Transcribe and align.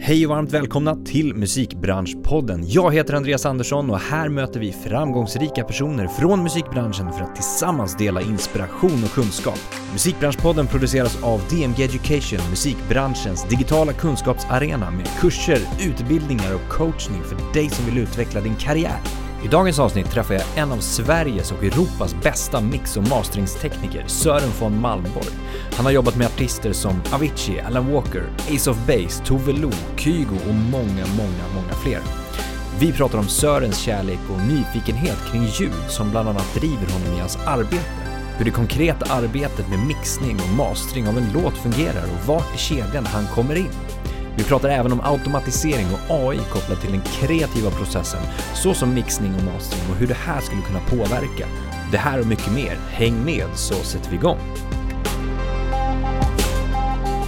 Hej 0.00 0.26
och 0.26 0.30
varmt 0.30 0.52
välkomna 0.52 0.96
till 1.04 1.34
Musikbranschpodden. 1.34 2.64
Jag 2.66 2.94
heter 2.94 3.14
Andreas 3.14 3.46
Andersson 3.46 3.90
och 3.90 3.98
här 3.98 4.28
möter 4.28 4.60
vi 4.60 4.72
framgångsrika 4.72 5.64
personer 5.64 6.06
från 6.06 6.42
musikbranschen 6.42 7.12
för 7.12 7.22
att 7.22 7.34
tillsammans 7.34 7.96
dela 7.96 8.20
inspiration 8.20 9.04
och 9.04 9.10
kunskap. 9.10 9.58
Musikbranschpodden 9.92 10.66
produceras 10.66 11.22
av 11.22 11.40
DMG 11.50 11.84
Education, 11.84 12.50
musikbranschens 12.50 13.48
digitala 13.48 13.92
kunskapsarena 13.92 14.90
med 14.90 15.08
kurser, 15.20 15.60
utbildningar 15.80 16.54
och 16.54 16.68
coachning 16.68 17.22
för 17.22 17.54
dig 17.54 17.70
som 17.70 17.84
vill 17.84 17.98
utveckla 17.98 18.40
din 18.40 18.56
karriär. 18.56 19.27
I 19.44 19.48
dagens 19.48 19.78
avsnitt 19.78 20.10
träffar 20.10 20.34
jag 20.34 20.42
en 20.56 20.72
av 20.72 20.78
Sveriges 20.78 21.52
och 21.52 21.64
Europas 21.64 22.14
bästa 22.22 22.60
mix 22.60 22.96
och 22.96 23.08
masteringstekniker, 23.08 24.04
Sören 24.06 24.50
von 24.60 24.80
Malmborg. 24.80 25.28
Han 25.72 25.84
har 25.84 25.92
jobbat 25.92 26.16
med 26.16 26.26
artister 26.26 26.72
som 26.72 27.02
Avicii, 27.12 27.60
Alan 27.60 27.92
Walker, 27.92 28.24
Ace 28.50 28.70
of 28.70 28.86
Base, 28.86 29.24
Tove 29.24 29.52
Lo, 29.52 29.70
Kygo 29.96 30.36
och 30.48 30.54
många, 30.54 31.06
många, 31.16 31.44
många 31.54 31.72
fler. 31.82 32.00
Vi 32.80 32.92
pratar 32.92 33.18
om 33.18 33.28
Sörens 33.28 33.78
kärlek 33.78 34.18
och 34.32 34.40
nyfikenhet 34.40 35.18
kring 35.30 35.42
ljud 35.42 35.88
som 35.88 36.10
bland 36.10 36.28
annat 36.28 36.54
driver 36.54 36.92
honom 36.92 37.16
i 37.16 37.20
hans 37.20 37.36
arbete. 37.46 38.08
Hur 38.38 38.44
det 38.44 38.50
konkreta 38.50 39.14
arbetet 39.14 39.68
med 39.68 39.78
mixning 39.78 40.36
och 40.40 40.56
mastering 40.56 41.08
av 41.08 41.18
en 41.18 41.32
låt 41.34 41.54
fungerar 41.54 42.04
och 42.04 42.26
vart 42.26 42.54
i 42.54 42.58
kedjan 42.58 43.06
han 43.06 43.26
kommer 43.26 43.54
in. 43.54 43.70
Vi 44.38 44.44
pratar 44.44 44.68
även 44.68 44.92
om 44.92 45.00
automatisering 45.04 45.86
och 45.92 46.14
AI 46.28 46.38
kopplat 46.52 46.80
till 46.80 46.92
den 46.92 47.00
kreativa 47.00 47.70
processen, 47.70 48.20
såsom 48.54 48.94
mixning 48.94 49.34
och 49.34 49.42
mastering 49.42 49.90
och 49.90 49.96
hur 49.96 50.06
det 50.06 50.14
här 50.14 50.40
skulle 50.40 50.62
kunna 50.62 50.80
påverka. 50.80 51.46
Det 51.92 51.98
här 51.98 52.20
och 52.20 52.26
mycket 52.26 52.52
mer. 52.52 52.78
Häng 52.90 53.24
med 53.24 53.46
så 53.54 53.74
sätter 53.74 54.10
vi 54.10 54.16
igång. 54.16 54.38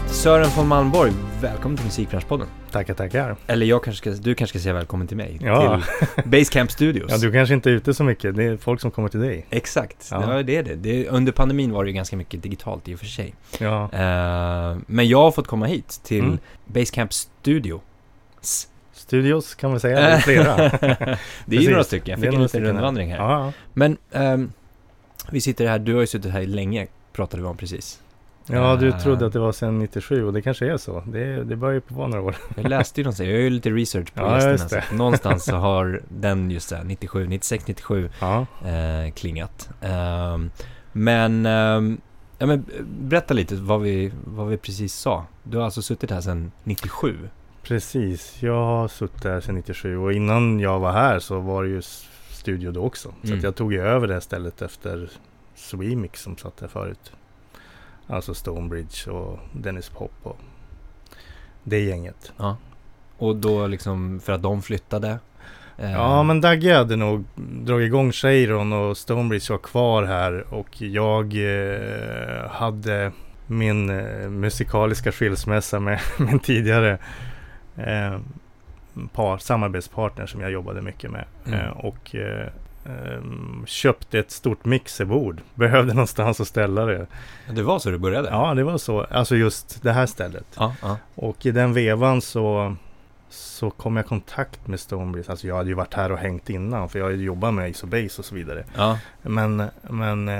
Sören 0.07 0.51
von 0.57 0.69
Malmborg, 0.69 1.13
välkommen 1.43 1.77
till 1.77 1.87
Musikbranschpodden. 1.87 2.47
Tackar, 2.71 2.95
tackar. 2.95 3.37
Eller 3.47 3.67
jag 3.67 3.85
kanske 3.85 4.13
ska, 4.13 4.23
du 4.23 4.35
kanske 4.35 4.59
ska 4.59 4.63
säga 4.63 4.75
välkommen 4.75 5.07
till 5.07 5.17
mig, 5.17 5.39
Ja. 5.43 5.83
till 6.15 6.25
Basecamp 6.31 6.71
Studios. 6.71 7.11
Ja, 7.11 7.19
du 7.19 7.33
kanske 7.33 7.55
inte 7.55 7.71
är 7.71 7.75
ute 7.75 7.95
så 7.95 8.05
mycket. 8.05 8.37
Det 8.37 8.45
är 8.45 8.57
folk 8.57 8.81
som 8.81 8.91
kommer 8.91 9.09
till 9.09 9.21
dig. 9.21 9.47
Exakt, 9.51 10.09
Ja. 10.11 10.37
ja. 10.37 10.43
det 10.43 10.57
är 10.57 10.63
det. 10.63 10.75
det. 10.75 11.09
Under 11.09 11.33
pandemin 11.33 11.73
var 11.73 11.85
det 11.85 11.91
ju 11.91 11.95
ganska 11.95 12.17
mycket 12.17 12.43
digitalt 12.43 12.89
i 12.89 12.95
och 12.95 12.99
för 12.99 13.07
sig. 13.07 13.35
Ja, 13.59 13.83
Eh, 13.93 14.79
men 14.87 15.09
jag 15.09 15.19
har 15.19 15.31
fått 15.31 15.47
komma 15.47 15.67
hit 15.67 16.01
till 16.05 16.25
Mm. 16.25 16.39
Basecamp 16.67 17.13
Studio. 17.13 17.81
S. 18.43 18.69
studios 18.93 19.55
kan 19.55 19.71
man 19.71 19.81
säga. 19.81 20.01
Det 20.01 20.07
är 20.07 20.19
flera. 20.19 20.57
det 21.47 21.57
är 21.57 21.61
ju 21.61 21.71
några 21.71 21.85
stycken, 21.85 22.11
jag 22.11 22.21
fick 22.21 22.35
en 22.35 22.43
liten 22.43 22.65
rundvandring 22.65 23.11
här. 23.11 23.19
Ja, 23.19 23.53
Men 23.73 23.97
ehm, 24.13 24.53
vi 25.31 25.41
sitter 25.41 25.67
här, 25.67 25.79
du 25.79 25.95
har 25.95 26.01
ju 26.01 26.07
suttit 26.07 26.33
här 26.33 26.43
länge, 26.43 26.87
pratade 27.13 27.43
vi 27.43 27.49
om 27.49 27.57
precis. 27.57 28.01
Ja, 28.53 28.77
du 28.77 28.89
Eh, 28.89 28.99
trodde 28.99 29.27
att 29.27 29.33
det 29.33 29.39
var 29.39 29.53
sedan 29.53 29.79
97 29.79 30.25
och 30.27 30.33
det 30.33 30.43
kanske 30.43 30.67
är 30.73 30.77
så. 30.77 31.03
Det, 31.07 31.45
det 31.45 31.57
börjar 31.57 31.75
ju 31.75 31.81
på 31.81 32.07
några 32.07 32.23
år. 32.23 32.37
Jag 32.57 32.69
läste 32.69 33.01
ju 33.01 33.05
någonstans, 33.05 33.27
jag 33.29 33.37
gör 33.37 33.43
ju 33.45 33.51
lite 33.51 33.71
research 33.71 34.15
på 34.15 34.21
Ja, 34.21 34.51
gästerna. 34.51 34.83
Så 34.91 34.95
någonstans 34.95 35.45
så 35.45 35.57
har 35.57 36.03
den 36.09 36.51
just 36.51 36.71
där, 36.71 36.85
97, 36.85 37.27
96, 37.27 37.67
97 37.69 38.11
Ja, 38.21 38.47
eh, 38.65 39.13
klingat. 39.13 39.71
Ehm, 39.81 40.51
men, 40.93 41.47
ehm, 41.47 42.01
ja, 42.39 42.47
men 42.47 42.65
berätta 43.01 43.35
lite 43.35 43.55
vad 43.55 43.81
vi, 43.81 44.13
vad 44.25 44.49
vi 44.49 44.57
precis 44.57 44.95
sa. 44.95 45.25
Du 45.43 45.57
har 45.57 45.65
alltså 45.65 45.83
suttit 45.83 46.11
här 46.11 46.21
sedan 46.21 46.53
97? 46.65 47.17
precis. 47.63 48.37
Jag 48.43 48.65
har 48.65 48.89
suttit 48.89 49.23
där 49.23 49.41
sedan 49.41 49.55
97 49.55 49.97
och 49.99 50.13
innan 50.13 50.61
jag 50.61 50.79
var 50.81 50.93
här 50.93 51.19
så 51.19 51.41
var 51.41 51.63
det 51.65 51.69
ju 51.69 51.83
studio 52.31 52.73
då 52.73 52.83
också. 52.83 53.15
Så 53.23 53.29
Mm. 53.29 53.41
jag 53.45 53.55
tog 53.57 53.73
ju 53.73 53.81
över 53.83 54.07
det 54.07 54.13
här 54.13 54.21
stället 54.21 54.63
efter 54.63 55.11
Swemix 55.55 56.23
som 56.23 56.37
satt 56.37 56.57
där 56.57 56.69
förut. 56.69 57.13
Alltså 58.11 58.35
Stonebridge 58.35 59.11
och 59.11 59.39
Dennis 59.53 59.89
Pop 59.89 60.13
och 60.23 60.37
det 61.65 61.81
gänget. 61.81 62.33
Ja. 62.37 62.57
Och 63.19 63.37
då 63.37 63.67
liksom 63.67 64.21
för 64.21 64.33
att 64.33 64.43
de 64.43 64.63
flyttade? 64.63 65.19
eh, 65.79 65.93
Ja 65.93 66.23
men 66.23 66.41
Dagge 66.41 66.75
hade 66.75 66.97
nog 66.97 67.25
dragit 67.37 67.87
igång 67.87 68.13
Cheiron 68.13 68.73
och 68.73 68.97
Stonebridge 68.97 69.53
var 69.53 69.59
kvar 69.59 70.03
här 70.03 70.55
och 70.55 70.83
jag 70.83 71.35
eh, 71.35 72.51
hade 72.51 73.13
min 73.47 73.91
eh, 73.91 74.29
musikaliska 74.29 75.13
skilsmässa 75.13 75.81
med 75.81 76.01
min 76.19 76.39
tidigare 76.39 76.99
eh, 77.77 78.19
par, 79.13 79.39
samarbetspartner 79.39 80.27
som 80.27 80.41
jag 80.41 80.51
jobbade 80.51 80.83
mycket 80.83 81.11
med. 81.11 81.25
Mm. 81.47 81.61
Eh, 81.61 81.71
och 81.71 82.15
eh, 82.85 83.15
ehm, 83.15 83.65
köpte 83.67 84.19
ett 84.19 84.31
stort 84.31 84.65
mixerbord. 84.65 85.41
Behövde 85.55 85.95
någonstans 85.95 86.41
att 86.41 86.49
ställa 86.49 86.87
det. 86.87 87.07
Det 87.51 87.63
var 87.63 87.79
så 87.79 87.91
du 87.91 87.99
började? 87.99 88.29
Ja 88.29 88.55
det 88.55 88.65
var 88.65 88.79
så. 88.79 89.01
Alltså 89.01 89.37
just 89.37 89.83
det 89.83 89.93
här 89.93 90.07
stället. 90.07 90.47
Ja, 90.57 90.75
ja. 90.83 90.97
Och 91.15 91.47
i 91.47 91.51
den 91.51 91.73
vevan 91.73 92.21
så, 92.21 92.77
så 93.29 93.71
kom 93.71 93.97
jag 93.97 94.05
i 94.05 94.09
kontakt 94.09 94.67
med 94.67 94.81
Stonebridge. 94.81 95.31
Alltså 95.31 95.47
jag 95.47 95.57
hade 95.57 95.69
ju 95.69 95.75
varit 95.75 95.95
här 95.95 96.13
och 96.13 96.19
hängt 96.19 96.51
innan. 96.51 96.89
För 96.89 96.99
jag 96.99 97.07
hade 97.07 97.17
jobbat 97.17 97.55
med 97.55 97.71
Ace 97.71 97.87
of 97.87 97.91
Base 97.91 98.19
och 98.19 98.25
så 98.25 98.35
vidare. 98.35 98.65
ja. 98.77 98.99
Men, 99.23 99.63
men 99.83 100.31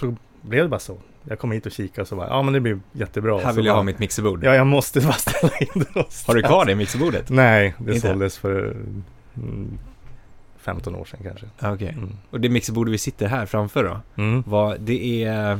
så 0.00 0.16
blev 0.42 0.62
det 0.62 0.68
bara 0.68 0.80
så. 0.80 0.98
Jag 1.24 1.38
kom 1.38 1.52
hit 1.52 1.66
och 1.66 1.72
kikade 1.72 2.02
och 2.02 2.08
så 2.08 2.16
bara, 2.16 2.28
ja 2.28 2.42
men 2.42 2.54
det 2.54 2.60
blir 2.60 2.80
jättebra. 2.92 3.38
Här 3.38 3.50
Så 3.50 3.56
vill 3.56 3.66
jag 3.66 3.72
bara, 3.72 3.78
ha 3.78 3.82
mitt 3.82 3.98
mixerbord. 3.98 4.44
Ja, 4.44 4.54
jag 4.54 4.66
måste 4.66 5.00
bara 5.00 5.12
ställa 5.12 5.52
in 5.58 5.68
det. 5.74 6.06
Har 6.26 6.34
du 6.34 6.42
kvar 6.42 6.64
det 6.64 6.74
mixerbordet? 6.74 7.30
Nej, 7.30 7.74
det 7.78 7.94
Inte? 7.94 8.08
såldes 8.08 8.38
för 8.38 8.76
mm, 9.36 9.78
15 10.62 10.94
år 10.94 11.04
sedan 11.04 11.20
kanske. 11.22 11.46
Ja, 11.58 11.74
Okej. 11.74 11.88
Mm. 11.88 12.16
Och 12.30 12.40
det 12.40 12.48
mixerbordet 12.48 12.94
vi 12.94 12.98
sitter 12.98 13.26
här 13.26 13.46
framför 13.46 13.84
då? 13.84 14.22
Mm. 14.22 14.42
Vad, 14.46 14.80
det 14.80 15.24
är... 15.24 15.58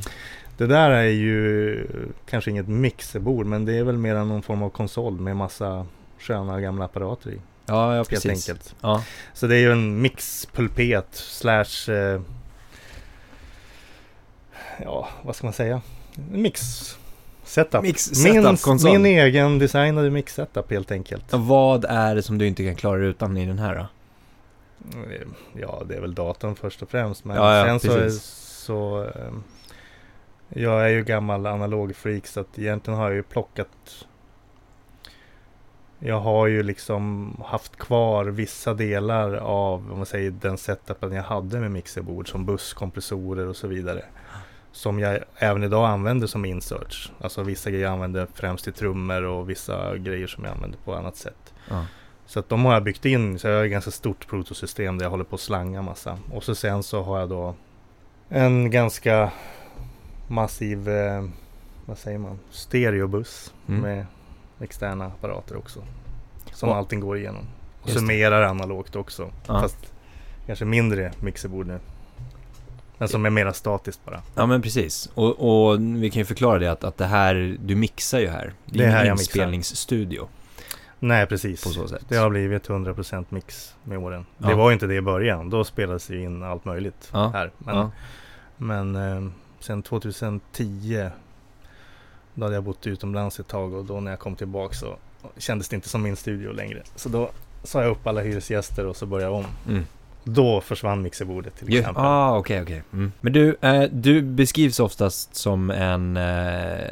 Det 0.57 0.67
där 0.67 0.91
är 0.91 1.03
ju 1.09 1.87
kanske 2.31 2.51
inget 2.51 2.69
mixerbord, 2.69 3.47
men 3.47 3.65
det 3.65 3.73
är 3.73 3.85
väl 3.85 3.99
mer 3.99 4.15
någon 4.15 4.43
form 4.43 4.62
av 4.62 4.71
konsol 4.71 5.21
med 5.21 5.37
massa 5.37 5.87
sköna 6.19 6.61
gamla 6.61 6.85
apparater 6.85 7.31
i. 7.31 7.41
Ja, 7.67 7.91
ja 7.91 7.97
Helt 7.97 8.09
precis. 8.09 8.49
enkelt. 8.49 8.75
Ja. 8.81 9.05
Så 9.35 9.47
det 9.47 9.57
är 9.57 9.61
ju 9.61 9.73
en 9.73 10.01
mixpulpet 10.01 11.09
slash 11.12 11.93
eh, 11.93 12.21
Ja, 14.79 15.09
vad 15.23 15.37
ska 15.37 15.47
man 15.47 15.53
säga? 15.53 15.81
Mix 16.31 16.61
setup. 17.45 17.83
Mix 17.83 18.25
min, 18.25 18.43
setup, 18.43 18.62
konsol. 18.62 18.93
min 18.93 19.07
egen 19.07 19.59
designade 19.59 20.11
mix 20.11 20.35
setup 20.35 20.71
helt 20.71 20.91
enkelt. 20.91 21.25
Vad 21.31 21.85
är 21.85 22.15
det 22.15 22.23
som 22.23 22.39
du 22.39 22.47
inte 22.47 22.65
kan 22.65 22.77
klara 22.77 23.05
utan 23.07 23.37
i 23.37 23.47
den 23.47 23.59
här 23.59 23.75
då? 23.75 23.87
Ja, 25.53 25.82
det 25.88 25.94
är 25.94 26.00
väl 26.00 26.15
datorn 26.15 26.54
först 26.54 26.82
och 26.82 26.91
främst. 26.91 27.25
Men 27.25 27.37
Ja, 27.37 27.56
ja, 27.56 27.65
sen 27.65 27.81
så, 27.81 27.97
precis. 27.98 28.22
så 28.66 29.04
eh, 29.04 29.32
Jag 30.48 30.84
är 30.84 30.88
ju 30.88 31.04
gammal 31.04 31.47
analog 31.47 31.97
freak 31.97 32.26
så 32.26 32.41
att 32.41 32.59
egentligen 32.59 32.98
har 32.98 33.06
jag 33.06 33.15
ju 33.15 33.22
plockat 33.22 34.06
Jag 35.98 36.20
har 36.20 36.47
ju 36.47 36.62
liksom 36.62 37.37
haft 37.47 37.76
kvar 37.76 38.25
vissa 38.25 38.75
delar 38.75 39.34
av 39.34 39.93
om 39.93 39.97
man 39.97 40.06
säger 40.06 40.31
den 40.31 40.59
setupen 40.59 41.12
jag 41.12 41.22
hade 41.22 41.60
med 41.60 41.70
mixerbord 41.70 42.31
som 42.31 42.47
busskompressorer 42.47 43.47
och 43.47 43.56
så 43.56 43.66
vidare. 43.66 44.04
Som 44.72 44.99
jag 44.99 45.19
även 45.37 45.62
idag 45.62 45.87
använder 45.88 46.26
som 46.26 46.44
inserts. 46.44 47.12
Alltså 47.20 47.43
vissa 47.43 47.70
grejer 47.70 47.84
jag 47.84 47.93
använder 47.93 48.26
främst 48.34 48.69
i 48.69 48.72
trummor 48.72 49.22
och 49.22 49.50
vissa 49.50 49.97
grejer 49.97 50.26
som 50.26 50.44
jag 50.44 50.53
använder 50.53 50.78
på 50.78 50.94
annat 50.94 51.16
sätt. 51.16 51.54
Ja. 51.70 51.87
Så 52.32 52.38
att 52.38 52.48
de 52.48 52.65
har 52.65 52.72
jag 52.75 52.82
byggt 52.84 53.04
in, 53.04 53.38
så 53.38 53.48
jag 53.48 53.56
har 53.56 53.65
ett 53.65 53.70
ganska 53.70 53.91
stort 53.91 54.26
protosystem 54.26 54.98
där 54.98 55.04
jag 55.04 55.10
håller 55.10 55.25
på 55.25 55.34
att 55.34 55.41
slanga 55.41 55.82
massa. 55.82 56.19
Och 56.31 56.44
så 56.44 56.54
sen 56.54 56.82
så 56.82 57.03
har 57.03 57.19
jag 57.20 57.28
då 57.28 57.54
en 58.28 58.70
ganska 58.70 59.31
massiv, 60.28 60.88
eh, 60.88 61.25
vad 61.87 61.98
säger 61.98 62.19
man, 62.19 62.38
stereobuss 62.50 63.53
Mm. 63.69 63.81
med 63.81 64.06
externa 64.60 65.06
apparater 65.06 65.56
också. 65.56 65.81
Som 66.53 66.69
Och- 66.69 66.76
allting 66.76 67.00
går 67.00 67.19
igenom. 67.19 67.44
Och 67.82 67.87
det. 67.88 67.93
summerar 67.94 68.43
analogt 68.43 68.97
också. 68.97 69.31
Ja. 69.47 69.60
Fast 69.60 69.93
kanske 70.47 70.64
mindre 70.64 71.12
mixerbord 71.20 71.66
nu. 71.66 71.78
Men 72.99 73.09
som 73.09 73.26
är 73.26 73.31
mera 73.31 73.53
statiskt 73.53 74.04
bara. 74.04 74.22
Ja 74.34 74.47
men 74.47 74.62
precis. 74.62 75.10
Och, 75.14 75.70
och 75.72 75.81
vi 75.81 76.10
kan 76.10 76.20
ju 76.20 76.25
förklara 76.25 76.59
det 76.59 76.70
att, 76.72 76.84
att 76.84 76.99
det 76.99 77.06
här, 77.06 77.56
du 77.60 77.75
mixar 77.75 78.19
ju 78.20 78.28
här. 78.28 78.53
Det 78.66 78.78
Det 78.78 78.84
är 78.84 78.88
är 78.88 78.91
här 78.93 78.99
ingen 79.04 79.06
jag 79.09 79.19
mixar. 79.19 79.32
Nej 81.04 81.26
precis. 81.26 81.64
på 81.64 81.69
så 81.69 81.88
sätt. 81.88 82.04
Det 82.08 82.16
har 82.16 82.31
blivit 82.31 82.69
100% 82.69 83.25
mix 83.28 83.75
med 83.84 83.99
åren. 83.99 84.26
Ja. 84.38 84.49
Det 84.49 84.54
var 84.54 84.70
ju 84.70 84.75
inte 84.75 84.87
det 84.87 84.94
i 84.94 85.00
början. 85.00 85.50
Då 85.50 85.64
spelades 85.64 86.06
det 86.06 86.16
in 86.16 86.43
allt 86.43 86.64
möjligt 86.64 87.10
Ja. 87.12 87.31
här. 87.34 87.50
Men, 87.58 87.76
Ja. 87.76 87.90
men 88.56 88.96
eh, 88.96 89.31
sen 89.60 89.82
2010 89.82 91.10
Då 92.34 92.44
hade 92.44 92.54
jag 92.54 92.64
bott 92.64 92.87
utomlands 92.87 93.40
ett 93.40 93.49
tag 93.49 93.75
och 93.75 93.84
då 93.84 94.00
när 94.00 94.10
jag 94.10 94.20
kom 94.20 94.37
tillbaka 94.37 94.75
så 94.75 94.96
kändes 95.38 95.69
det 95.69 95.76
inte 95.76 95.88
som 95.88 96.02
min 96.02 96.16
studio 96.16 96.52
längre. 96.52 96.82
Så 96.96 97.08
då 97.08 97.31
sa 97.64 97.82
jag 97.82 97.90
upp 97.90 98.06
alla 98.06 98.20
hyresgäster 98.20 98.87
och 98.87 98.96
så 98.96 99.06
började 99.06 99.32
jag 99.32 99.38
om. 99.38 99.46
Mm. 99.69 99.84
Då 100.25 100.60
försvann 100.60 101.02
mixerbordet 101.02 101.56
till 101.56 101.78
exempel. 101.78 102.04
ah, 102.04 102.38
okej, 102.38 102.62
okej. 102.62 102.82
Mm. 102.93 103.12
Men 103.20 103.32
du, 103.32 103.56
eh, 103.60 103.82
du 103.82 104.22
beskrivs 104.22 104.81
oftast 104.81 105.34
som 105.34 105.70
en, 105.70 106.16
eh, 106.16 106.87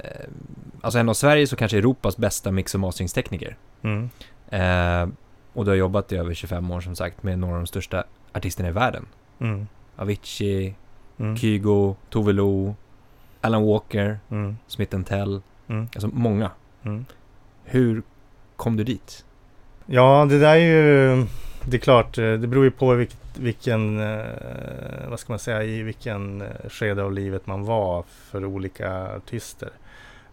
alltså 0.81 0.99
en 0.99 1.09
av 1.09 1.15
Sveriges 1.15 1.53
och 1.53 1.59
kanske 1.59 1.79
Europas 1.79 2.17
bästa 2.17 2.51
mix 2.51 2.75
och 2.75 2.81
masteringstekniker. 2.81 3.57
Mm. 3.83 4.11
Eh, 4.49 5.09
och 5.53 5.65
du 5.65 5.71
har 5.71 5.77
jobbat 5.77 6.13
i 6.13 6.17
över 6.17 6.35
25 6.35 6.71
år 6.71 6.81
som 6.81 6.97
sagt 6.97 7.23
med 7.23 7.39
några 7.39 7.55
av 7.55 7.61
de 7.61 7.67
största 7.67 8.05
artisterna 8.33 8.69
i 8.69 8.73
världen. 8.73 9.07
Mm. 9.39 9.67
Avicii, 9.97 10.75
Mm. 11.19 11.37
Kygo, 11.37 11.95
Tove 12.11 12.33
Lo, 12.33 12.75
Alan 13.41 13.67
Walker, 13.67 14.19
Mm. 14.31 14.57
Smith 14.67 15.01
Tell, 15.03 15.41
Mm. 15.69 15.89
alltså 15.95 16.09
många. 16.13 16.51
Mm. 16.83 17.05
Hur 17.65 18.03
kom 18.57 18.77
du 18.77 18.85
dit? 18.85 19.25
Ja, 19.87 20.27
det 20.31 20.39
där 20.39 20.55
är 20.55 20.57
ju, 20.57 21.27
det 21.65 21.77
är 21.77 21.81
klart, 21.81 22.19
eh, 22.19 22.33
det 22.33 22.47
beror 22.47 22.65
ju 22.65 22.71
på 22.71 22.95
vilket, 22.95 23.39
vilken, 23.39 24.01
eh, 24.01 24.25
vad 25.09 25.21
ska 25.21 25.33
man 25.33 25.39
säga, 25.39 25.63
i 25.63 25.83
vilken 25.83 26.41
eh, 26.41 26.49
skede 26.69 27.03
av 27.03 27.13
livet 27.13 27.47
man 27.47 27.65
var 27.65 28.03
för 28.09 28.45
olika 28.45 29.17
artister. 29.17 29.71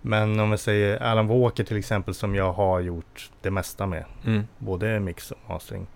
Men 0.01 0.39
om 0.39 0.51
vi 0.51 0.57
säger 0.57 1.03
Alan 1.03 1.27
Walker 1.27 1.63
till 1.63 1.77
exempel 1.77 2.13
som 2.13 2.35
jag 2.35 2.53
har 2.53 2.79
gjort 2.79 3.31
det 3.41 3.51
mesta 3.51 3.85
med. 3.85 4.05
Mm. 4.25 4.47
Både 4.57 4.99
mix 4.99 5.31
och 5.31 5.37
mastering. 5.49 5.87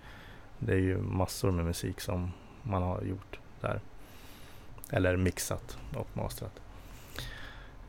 Det 0.60 0.74
är 0.74 0.78
ju 0.78 0.98
massor 0.98 1.52
med 1.52 1.66
musik 1.66 2.02
som 2.02 2.32
man 2.64 2.84
har 2.84 3.02
gjort 3.02 3.40
där. 3.62 3.80
Eller 4.90 5.18
mixat 5.18 5.78
och 5.96 6.08
masterat. 6.14 6.62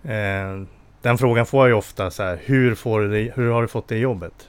Eh, 0.03 0.63
den 1.03 1.19
frågan 1.19 1.47
får 1.47 1.61
jag 1.61 1.69
ju 1.69 1.75
ofta 1.75 2.11
så 2.11 2.23
här. 2.23 2.41
Hur, 2.45 2.75
får 2.75 3.01
du 3.01 3.11
det, 3.11 3.33
hur 3.35 3.51
har 3.51 3.63
du 3.63 3.69
fått 3.69 3.89
det 3.89 3.99
jobbet? 3.99 4.49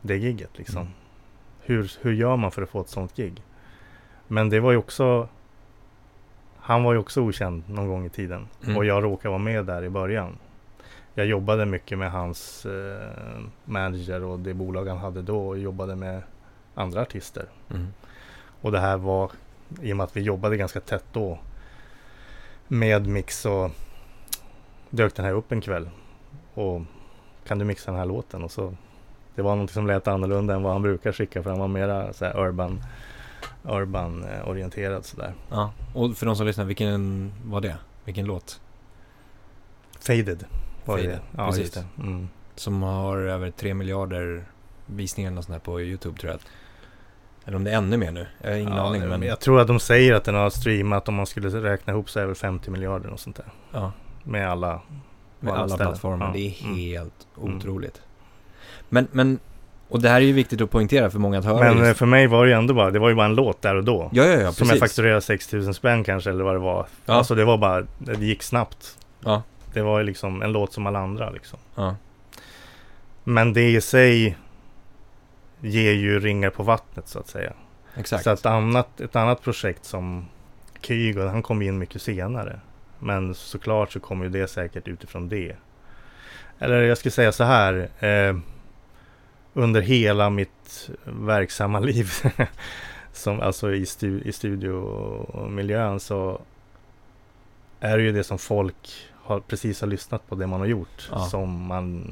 Det 0.00 0.16
gigget 0.16 0.58
liksom. 0.58 0.80
Mm. 0.80 0.92
Hur, 1.60 1.92
hur 2.00 2.12
gör 2.12 2.36
man 2.36 2.50
för 2.50 2.62
att 2.62 2.68
få 2.68 2.80
ett 2.80 2.88
sånt 2.88 3.16
gig? 3.16 3.42
Men 4.26 4.50
det 4.50 4.60
var 4.60 4.70
ju 4.70 4.76
också 4.76 5.28
Han 6.56 6.82
var 6.82 6.92
ju 6.92 6.98
också 6.98 7.20
okänd 7.20 7.62
någon 7.66 7.88
gång 7.88 8.06
i 8.06 8.10
tiden. 8.10 8.48
Mm. 8.64 8.76
Och 8.76 8.84
jag 8.84 9.04
råkade 9.04 9.28
vara 9.28 9.38
med 9.38 9.64
där 9.64 9.84
i 9.84 9.90
början. 9.90 10.38
Jag 11.18 11.26
jobbade 11.26 11.66
mycket 11.66 11.98
med 11.98 12.10
hans 12.10 12.66
eh, 12.66 13.40
manager 13.64 14.24
och 14.24 14.38
det 14.38 14.54
bolag 14.54 14.86
han 14.86 14.98
hade 14.98 15.22
då 15.22 15.48
och 15.48 15.58
jobbade 15.58 15.96
med 15.96 16.22
andra 16.74 17.00
artister. 17.00 17.46
Mm. 17.70 17.86
Och 18.60 18.72
det 18.72 18.80
här 18.80 18.96
var, 18.96 19.30
i 19.82 19.92
och 19.92 19.96
med 19.96 20.04
att 20.04 20.16
vi 20.16 20.20
jobbade 20.20 20.56
ganska 20.56 20.80
tätt 20.80 21.04
då 21.12 21.38
med 22.68 23.06
mix 23.06 23.40
så 23.40 23.70
dök 24.90 25.14
den 25.14 25.24
här 25.24 25.32
upp 25.32 25.52
en 25.52 25.60
kväll. 25.60 25.90
Och 26.54 26.82
kan 27.46 27.58
du 27.58 27.64
mixa 27.64 27.90
den 27.90 27.98
här 27.98 28.06
låten? 28.06 28.44
Och 28.44 28.50
så, 28.50 28.74
det 29.34 29.42
var 29.42 29.56
något 29.56 29.70
som 29.70 29.86
lät 29.86 30.08
annorlunda 30.08 30.54
än 30.54 30.62
vad 30.62 30.72
han 30.72 30.82
brukar 30.82 31.12
skicka 31.12 31.42
för 31.42 31.50
han 31.50 31.58
var 31.58 31.68
mera 31.68 32.12
så 32.12 32.24
här 32.24 32.46
urban, 32.46 32.82
urban 33.62 34.24
eh, 34.24 34.48
orienterad 34.48 35.04
sådär. 35.04 35.34
Ja. 35.50 35.72
Och 35.94 36.16
för 36.16 36.26
de 36.26 36.36
som 36.36 36.46
lyssnar, 36.46 36.64
vilken 36.64 37.32
var 37.44 37.60
det? 37.60 37.76
Vilken 38.04 38.26
låt? 38.26 38.60
Faded 40.00 40.46
var 40.88 40.96
det. 40.96 41.02
Faded, 41.02 41.18
Ja, 41.36 41.46
precis. 41.46 41.60
just 41.62 41.74
det. 41.74 42.02
Mm. 42.02 42.28
Som 42.54 42.82
har 42.82 43.16
över 43.18 43.50
tre 43.50 43.74
miljarder 43.74 44.44
visningar 44.86 45.30
eller 45.30 45.42
sånt 45.42 45.52
här 45.52 45.60
på 45.60 45.80
YouTube 45.80 46.18
tror 46.20 46.32
jag. 46.32 46.40
Eller 47.44 47.56
om 47.56 47.64
det 47.64 47.70
är 47.70 47.76
ännu 47.76 47.96
mer 47.96 48.10
nu. 48.10 48.26
Jag 48.42 48.50
har 48.50 48.56
ingen 48.56 48.72
ja, 48.76 48.80
aning. 48.88 49.08
Men 49.08 49.22
Jag 49.22 49.40
tror 49.40 49.60
att 49.60 49.66
de 49.66 49.80
säger 49.80 50.14
att 50.14 50.24
den 50.24 50.34
har 50.34 50.50
streamat 50.50 51.08
om 51.08 51.14
man 51.14 51.26
skulle 51.26 51.48
räkna 51.48 51.92
ihop 51.92 52.10
så 52.10 52.26
väl 52.26 52.34
50 52.34 52.70
miljarder 52.70 53.08
och 53.10 53.20
sånt 53.20 53.36
där. 53.36 53.46
ja, 53.72 53.92
Med 54.24 54.50
alla. 54.50 54.80
med 55.40 55.52
alla 55.52 55.62
alla 55.62 55.76
plattformar. 55.76 56.26
Ja. 56.26 56.32
Det 56.32 56.38
är 56.40 56.64
Mm. 56.64 56.76
helt 56.76 57.26
Mm. 57.42 57.56
otroligt. 57.56 58.02
Men, 58.88 59.08
men, 59.12 59.38
och 59.88 60.02
det 60.02 60.08
här 60.08 60.16
är 60.16 60.24
ju 60.24 60.32
viktigt 60.32 60.60
att 60.60 60.70
poängtera 60.70 61.10
för 61.10 61.18
många 61.18 61.38
att 61.38 61.44
höra. 61.44 61.58
Men 61.58 61.78
eh, 61.82 61.86
just- 61.88 61.98
för 61.98 62.06
mig 62.06 62.26
var 62.26 62.44
det 62.44 62.50
ju 62.50 62.56
ändå 62.58 62.74
bara, 62.74 62.90
det 62.90 62.98
var 62.98 63.08
ju 63.08 63.14
bara 63.14 63.26
en 63.26 63.34
låt 63.34 63.62
där 63.62 63.74
och 63.74 63.84
då. 63.84 64.10
ja, 64.12 64.24
ja, 64.24 64.30
ja, 64.32 64.38
som 64.38 64.44
jag 64.46 64.54
precis. 64.56 64.80
fakturerade 64.80 65.20
6000 65.20 65.74
spänn 65.74 66.04
kanske 66.04 66.30
eller 66.30 66.44
vad 66.44 66.54
det 66.54 66.58
var. 66.58 66.86
Ja. 67.06 67.14
Alltså 67.14 67.34
det 67.34 67.44
var 67.44 67.58
bara, 67.58 67.82
det 67.98 68.14
gick 68.26 68.42
snabbt. 68.42 68.98
Ja. 69.24 69.42
Det 69.78 69.82
var 69.82 69.98
ju 69.98 70.04
liksom 70.04 70.42
en 70.42 70.52
låt 70.52 70.72
som 70.72 70.86
alla 70.86 70.98
andra 70.98 71.30
liksom. 71.30 71.58
Ja. 71.74 71.96
Men 73.24 73.52
det 73.52 73.70
i 73.70 73.80
sig 73.80 74.38
ger 75.60 75.92
ju 75.92 76.20
ringar 76.20 76.50
på 76.50 76.62
vattnet 76.62 77.08
så 77.08 77.18
att 77.18 77.28
säga. 77.28 77.52
Exakt. 77.94 78.24
Så 78.24 78.30
att 78.30 78.46
annat, 78.46 79.00
ett 79.00 79.16
annat 79.16 79.42
projekt 79.42 79.84
som 79.84 80.28
Kygo, 80.80 81.26
han 81.26 81.42
kom 81.42 81.62
in 81.62 81.78
mycket 81.78 82.02
senare. 82.02 82.60
Men 82.98 83.34
såklart 83.34 83.92
så 83.92 84.00
kommer 84.00 84.24
ju 84.24 84.30
det 84.30 84.48
säkert 84.48 84.88
utifrån 84.88 85.28
det. 85.28 85.56
Eller 86.58 86.82
jag 86.82 86.98
ska 86.98 87.10
säga 87.10 87.32
så 87.32 87.44
här. 87.44 87.88
Eh, 87.98 88.36
under 89.52 89.80
hela 89.80 90.30
mitt 90.30 90.90
verksamma 91.04 91.80
liv. 91.90 92.12
som, 93.12 93.40
alltså 93.40 93.74
i, 93.74 93.86
stu, 93.86 94.20
i 94.24 94.32
studiomiljön 94.32 96.00
så 96.00 96.40
är 97.80 97.98
det 97.98 98.04
ju 98.04 98.12
det 98.12 98.24
som 98.24 98.38
folk 98.38 99.08
har, 99.28 99.40
precis 99.40 99.80
har 99.80 99.88
lyssnat 99.88 100.28
på 100.28 100.34
det 100.34 100.46
man 100.46 100.60
har 100.60 100.66
gjort. 100.66 101.08
Ja. 101.12 101.18
Som 101.24 101.66
man 101.66 102.04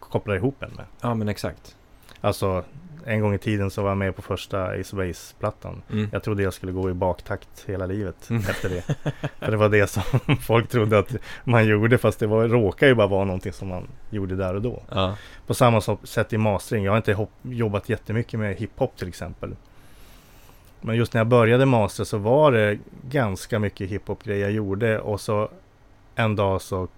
kopplar 0.00 0.34
ihop 0.36 0.62
en 0.62 0.70
med. 0.76 0.84
Ja, 1.00 1.14
men 1.14 1.28
exakt. 1.28 1.76
Alltså 2.20 2.64
en 3.06 3.20
gång 3.20 3.34
i 3.34 3.38
tiden 3.38 3.70
så 3.70 3.82
var 3.82 3.88
jag 3.88 3.98
med 3.98 4.16
på 4.16 4.22
första 4.22 4.64
Ace 4.66 4.80
of 4.80 4.92
Base-plattan. 4.92 5.82
Mm. 5.92 6.08
Jag 6.12 6.22
trodde 6.22 6.42
jag 6.42 6.54
skulle 6.54 6.72
gå 6.72 6.90
i 6.90 6.94
baktakt 6.94 7.64
hela 7.66 7.86
livet 7.86 8.30
Mm. 8.30 8.42
efter 8.42 8.68
det. 8.68 8.82
För 9.38 9.50
det 9.50 9.56
var 9.56 9.68
det 9.68 9.86
som 9.86 10.02
folk 10.40 10.68
trodde 10.68 10.98
att 10.98 11.14
man 11.44 11.66
gjorde 11.66 11.98
fast 11.98 12.18
det 12.18 12.26
var, 12.26 12.48
råkade 12.48 12.88
ju 12.90 12.94
bara 12.94 13.06
vara 13.06 13.24
någonting 13.24 13.52
som 13.52 13.68
man 13.68 13.86
gjorde 14.10 14.36
där 14.36 14.54
och 14.54 14.62
då. 14.62 14.82
Ja. 14.90 15.16
På 15.46 15.54
samma 15.54 15.80
sätt 16.04 16.32
i 16.32 16.38
mastering. 16.38 16.84
Jag 16.84 16.92
har 16.92 16.96
inte 16.96 17.14
hop- 17.14 17.30
jobbat 17.42 17.88
jättemycket 17.88 18.40
med 18.40 18.56
hiphop 18.56 18.96
till 18.96 19.08
exempel. 19.08 19.56
Men 20.80 20.96
just 20.96 21.14
när 21.14 21.20
jag 21.20 21.26
började 21.28 21.66
mastra 21.66 22.04
så 22.04 22.18
var 22.18 22.52
det 22.52 22.78
ganska 23.10 23.58
mycket 23.58 23.90
hiphop-grejer 23.90 24.42
jag 24.42 24.52
gjorde 24.52 25.00
och 25.00 25.20
så 25.20 25.48
en 26.14 26.36
dag 26.36 26.62
så 26.62 26.88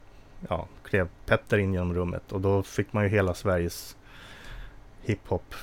ja, 0.48 0.66
klev 0.84 1.08
Petter 1.26 1.58
in 1.58 1.72
genom 1.72 1.94
rummet 1.94 2.32
och 2.32 2.40
då 2.40 2.62
fick 2.62 2.92
man 2.92 3.04
ju 3.04 3.10
hela 3.10 3.34
Sveriges 3.34 3.96
hiphop. 5.00 5.54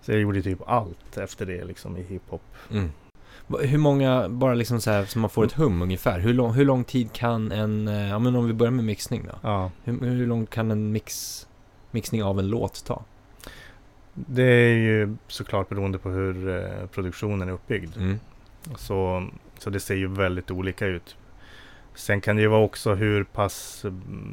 Så 0.00 0.12
jag 0.12 0.20
gjorde 0.20 0.42
typ 0.42 0.58
allt 0.66 1.16
efter 1.16 1.46
det 1.46 1.64
liksom 1.64 1.96
i 1.96 2.02
hiphop. 2.02 2.42
Mm. 2.70 2.90
Hur 3.60 3.78
många, 3.78 4.28
bara 4.28 4.54
liksom 4.54 4.80
så 4.80 4.90
här 4.90 5.04
så 5.04 5.18
man 5.18 5.30
får 5.30 5.44
ett 5.44 5.52
hum 5.52 5.82
ungefär. 5.82 6.18
Hur 6.18 6.34
lång, 6.34 6.52
hur 6.52 6.64
lång 6.64 6.84
tid 6.84 7.12
kan 7.12 7.52
en, 7.52 7.88
eh, 7.88 8.08
ja 8.08 8.18
men 8.18 8.36
om 8.36 8.46
vi 8.46 8.52
börjar 8.52 8.70
med 8.70 8.84
mixning 8.84 9.26
då. 9.26 9.38
Ja, 9.42 9.70
Hur, 9.84 10.00
hur 10.00 10.26
lång 10.26 10.46
kan 10.46 10.70
en 10.70 10.92
mix, 10.92 11.46
mixning 11.90 12.22
av 12.22 12.38
en 12.38 12.48
låt 12.48 12.84
ta? 12.84 13.02
det 14.26 14.42
är 14.42 14.74
ju 14.74 15.16
såklart 15.28 15.68
beroende 15.68 15.98
på 15.98 16.10
hur 16.10 16.48
eh, 16.48 16.86
produktionen 16.86 17.48
är 17.48 17.52
uppbyggd. 17.52 17.96
Mm. 17.96 18.18
Så, 18.76 19.28
så 19.58 19.70
det 19.70 19.80
ser 19.80 19.94
ju 19.94 20.06
väldigt 20.06 20.50
olika 20.50 20.86
ut. 20.86 21.16
Sen 21.98 22.20
kan 22.20 22.36
det 22.36 22.42
ju 22.42 22.48
vara 22.48 22.60
också 22.64 22.94
hur 22.94 23.24
pass 23.24 23.84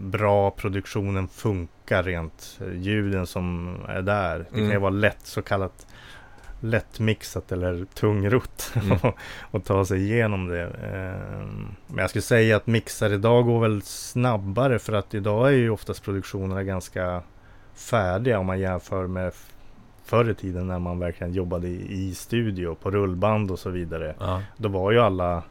bra 0.02 0.52
produktionen 0.52 1.28
funkar 1.28 2.04
rent. 2.04 2.60
eh, 2.62 2.74
Ljuden 2.82 3.28
som 3.28 3.76
är 3.88 4.02
där. 4.02 4.38
Det 4.40 4.46
kan 4.50 4.60
ju 4.60 4.66
Mm. 4.66 4.82
vara 4.82 4.92
lätt 4.92 5.20
så 5.24 5.42
kallat 5.42 5.88
lättmixat 6.62 7.52
eller 7.52 7.86
tungrot 7.86 8.72
Mm. 8.84 8.98
och 9.52 9.64
ta 9.66 9.86
sig 9.86 10.04
igenom 10.04 10.48
det. 10.48 10.62
Ehm, 10.64 11.68
Men 11.88 11.98
jag 11.98 12.10
skulle 12.10 12.22
säga 12.22 12.56
att 12.58 12.68
mixar 12.68 13.14
idag 13.14 13.46
går 13.46 13.60
väl 13.62 13.82
snabbare 13.82 14.80
för 14.80 14.94
att 14.94 15.14
idag 15.14 15.48
är 15.48 15.52
ju 15.52 15.70
oftast 15.70 16.04
produktionerna 16.04 16.64
ganska 16.64 17.22
färdiga 17.76 18.40
om 18.40 18.45
man 18.45 18.60
jämför 18.60 19.07
med 19.07 19.31
förr 20.06 20.30
i 20.30 20.36
tiden 20.36 20.68
när 20.68 20.80
man 20.80 21.00
verkligen 21.00 21.34
jobbade 21.34 21.68
i, 21.68 22.07
i 22.10 22.16
studio 22.16 22.76
på 22.76 22.92
rullband 22.92 23.52
och 23.52 23.60
så 23.60 23.69
vidare. 23.69 24.16
Ja. 24.19 24.42
Då 24.57 24.69
var 24.69 24.92
ju 24.92 25.00
alla 25.00 25.44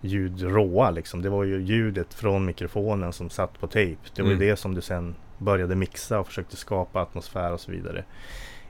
ljud 0.00 0.42
råa 0.42 0.90
liksom. 0.90 1.22
Det 1.22 1.28
var 1.30 1.44
ju 1.44 1.60
ljudet 1.62 2.14
från 2.14 2.44
mikrofonen 2.44 3.12
som 3.12 3.30
satt 3.30 3.60
på 3.60 3.66
tejp. 3.66 4.00
Det 4.14 4.22
var 4.22 4.30
Mm. 4.30 4.42
ju 4.42 4.50
det 4.50 4.56
som 4.56 4.74
du 4.74 4.80
sen 4.80 5.14
började 5.38 5.74
mixa 5.74 6.20
och 6.20 6.26
försökte 6.26 6.56
skapa 6.56 7.00
atmosfär 7.00 7.52
och 7.52 7.60
så 7.60 7.70
vidare. 7.70 8.04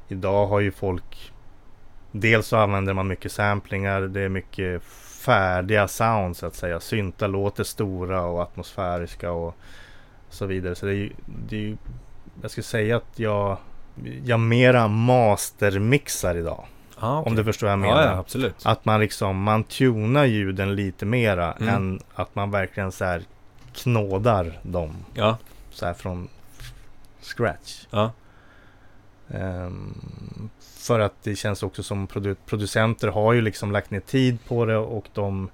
Idag 0.09 0.47
har 0.47 0.61
ju 0.61 0.71
folk 0.71 1.33
Dels 2.13 2.47
så 2.47 2.57
använder 2.57 2.95
man 2.95 3.09
mycket 3.09 3.33
samplingar. 3.33 4.01
Det 4.01 4.21
är 4.21 4.29
mycket 4.29 4.83
färdiga 5.25 5.89
sound 5.89 6.37
så 6.37 6.47
att 6.47 6.55
säga. 6.55 6.81
Syntar 6.81 7.29
låter 7.29 7.65
stora 7.65 8.23
och 8.25 8.43
atmosfäriska 8.43 9.33
och 9.33 9.55
så 10.31 10.47
vidare. 10.47 10.75
Så 10.75 10.87
det 10.87 10.93
är 10.93 10.97
ju, 10.97 11.13
det 11.49 11.57
är 11.57 11.61
ju 11.61 11.77
Jag 12.43 12.51
skulle 12.51 12.65
säga 12.65 12.97
att 12.97 13.19
jag 13.19 13.57
jag 14.25 14.41
mera 14.41 14.89
mastermixar 14.89 16.35
idag. 16.37 16.67
Ja, 17.01 17.21
okej. 17.21 17.31
Om 17.31 17.37
du 17.37 17.45
förstår 17.45 17.67
vad 17.67 17.73
jag 17.73 17.79
menar. 17.79 18.03
ja, 18.03 18.07
ja, 18.13 18.19
absolut. 18.19 18.67
Att 18.67 18.85
man 18.85 19.01
liksom, 19.01 19.43
man 19.43 19.65
tunar 19.65 20.25
ljuden 20.25 20.75
lite 20.75 21.07
mera 21.07 21.53
Mm. 21.53 21.75
än 21.75 22.01
att 22.15 22.35
man 22.35 22.51
verkligen 22.51 22.93
så 22.93 23.05
här 23.05 23.23
knådar 23.75 24.59
dem 24.63 24.97
Ja, 25.15 25.39
så 25.71 25.87
här 25.87 25.95
från 25.95 26.29
scratch. 27.21 27.87
ja. 27.91 28.11
Ehm, 29.31 29.95
för 30.61 31.01
att 31.01 31.15
det 31.23 31.37
känns 31.37 31.63
också 31.63 31.83
som 31.83 32.07
produ- 32.09 32.37
producenter 32.47 33.09
har 33.09 33.33
ju 33.33 33.41
liksom 33.41 33.73
lagt 33.73 33.91
ner 33.91 34.01
tid 34.01 34.39
på 34.49 34.65
det 34.65 34.77
och 34.77 35.07
de 35.15 35.51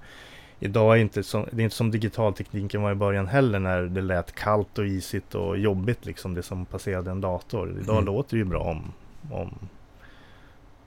Idag 0.59 0.95
är 0.97 1.01
inte 1.01 1.23
som, 1.23 1.45
det 1.51 1.61
är 1.61 1.63
inte 1.63 1.75
som 1.75 1.91
digitaltekniken 1.91 2.81
var 2.81 2.91
i 2.91 2.95
början 2.95 3.27
heller 3.27 3.59
när 3.59 3.81
det 3.81 4.01
lät 4.01 4.35
kallt 4.35 4.77
och 4.77 4.85
isigt 4.85 5.35
och 5.35 5.57
jobbigt 5.57 6.05
liksom 6.05 6.33
det 6.33 6.43
som 6.43 6.65
passerade 6.65 7.11
en 7.11 7.21
dator. 7.21 7.71
Idag 7.81 7.93
Mm. 7.95 8.05
låter 8.05 8.29
det 8.31 8.37
ju 8.37 8.45
bra 8.45 8.59
om, 8.63 8.91
om 9.31 9.53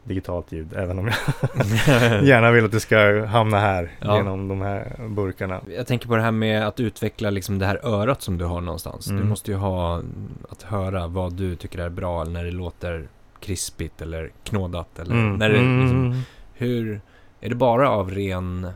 digitalt 0.05 0.53
ljud 0.53 0.73
även 0.77 0.99
om 0.99 1.07
jag 1.07 1.17
gärna 2.25 2.51
vill 2.51 2.65
att 2.65 2.73
det 2.73 2.81
ska 2.81 3.25
hamna 3.27 3.59
här 3.61 3.91
Ja. 4.01 4.17
genom 4.17 4.49
de 4.49 4.61
här 4.61 4.97
burkarna. 5.09 5.61
Jag 5.77 5.87
tänker 5.87 6.09
på 6.09 6.17
det 6.17 6.23
här 6.23 6.31
med 6.31 6.67
att 6.67 6.81
utveckla 6.81 7.31
liksom 7.31 7.59
det 7.59 7.67
här 7.67 7.87
örat 7.87 8.23
som 8.23 8.39
du 8.39 8.45
har 8.45 8.61
någonstans. 8.61 9.07
Du 9.07 9.13
Mm. 9.15 9.29
måste 9.29 9.51
ju 9.51 9.57
ha 9.57 10.03
att 10.49 10.63
höra 10.63 11.07
vad 11.07 11.33
du 11.33 11.57
tycker 11.57 11.79
är 11.79 11.89
bra 11.89 12.25
när 12.25 12.45
det 12.45 12.51
låter 12.51 13.09
krispigt 13.41 14.03
eller 14.03 14.31
knådat 14.45 14.99
eller 14.99 15.13
Mm. 15.15 15.35
när 15.37 15.49
det 15.49 15.55
liksom, 15.55 16.05
Mm. 16.07 16.19
hur, 16.55 17.01
är 17.41 17.49
det 17.49 17.55
bara 17.55 17.91
av 17.91 18.11
ren 18.11 18.71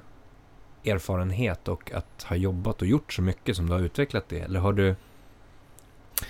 erfarenhet 0.85 1.69
och 1.69 1.93
att 1.95 2.23
ha 2.29 2.37
jobbat 2.37 2.83
och 2.83 2.89
gjort 2.89 3.13
så 3.13 3.23
mycket 3.23 3.57
som 3.57 3.67
du 3.67 3.73
har 3.73 3.81
utvecklat 3.81 4.25
det? 4.29 4.41
Eller 4.41 4.61
har 4.61 4.73
du, 4.73 4.95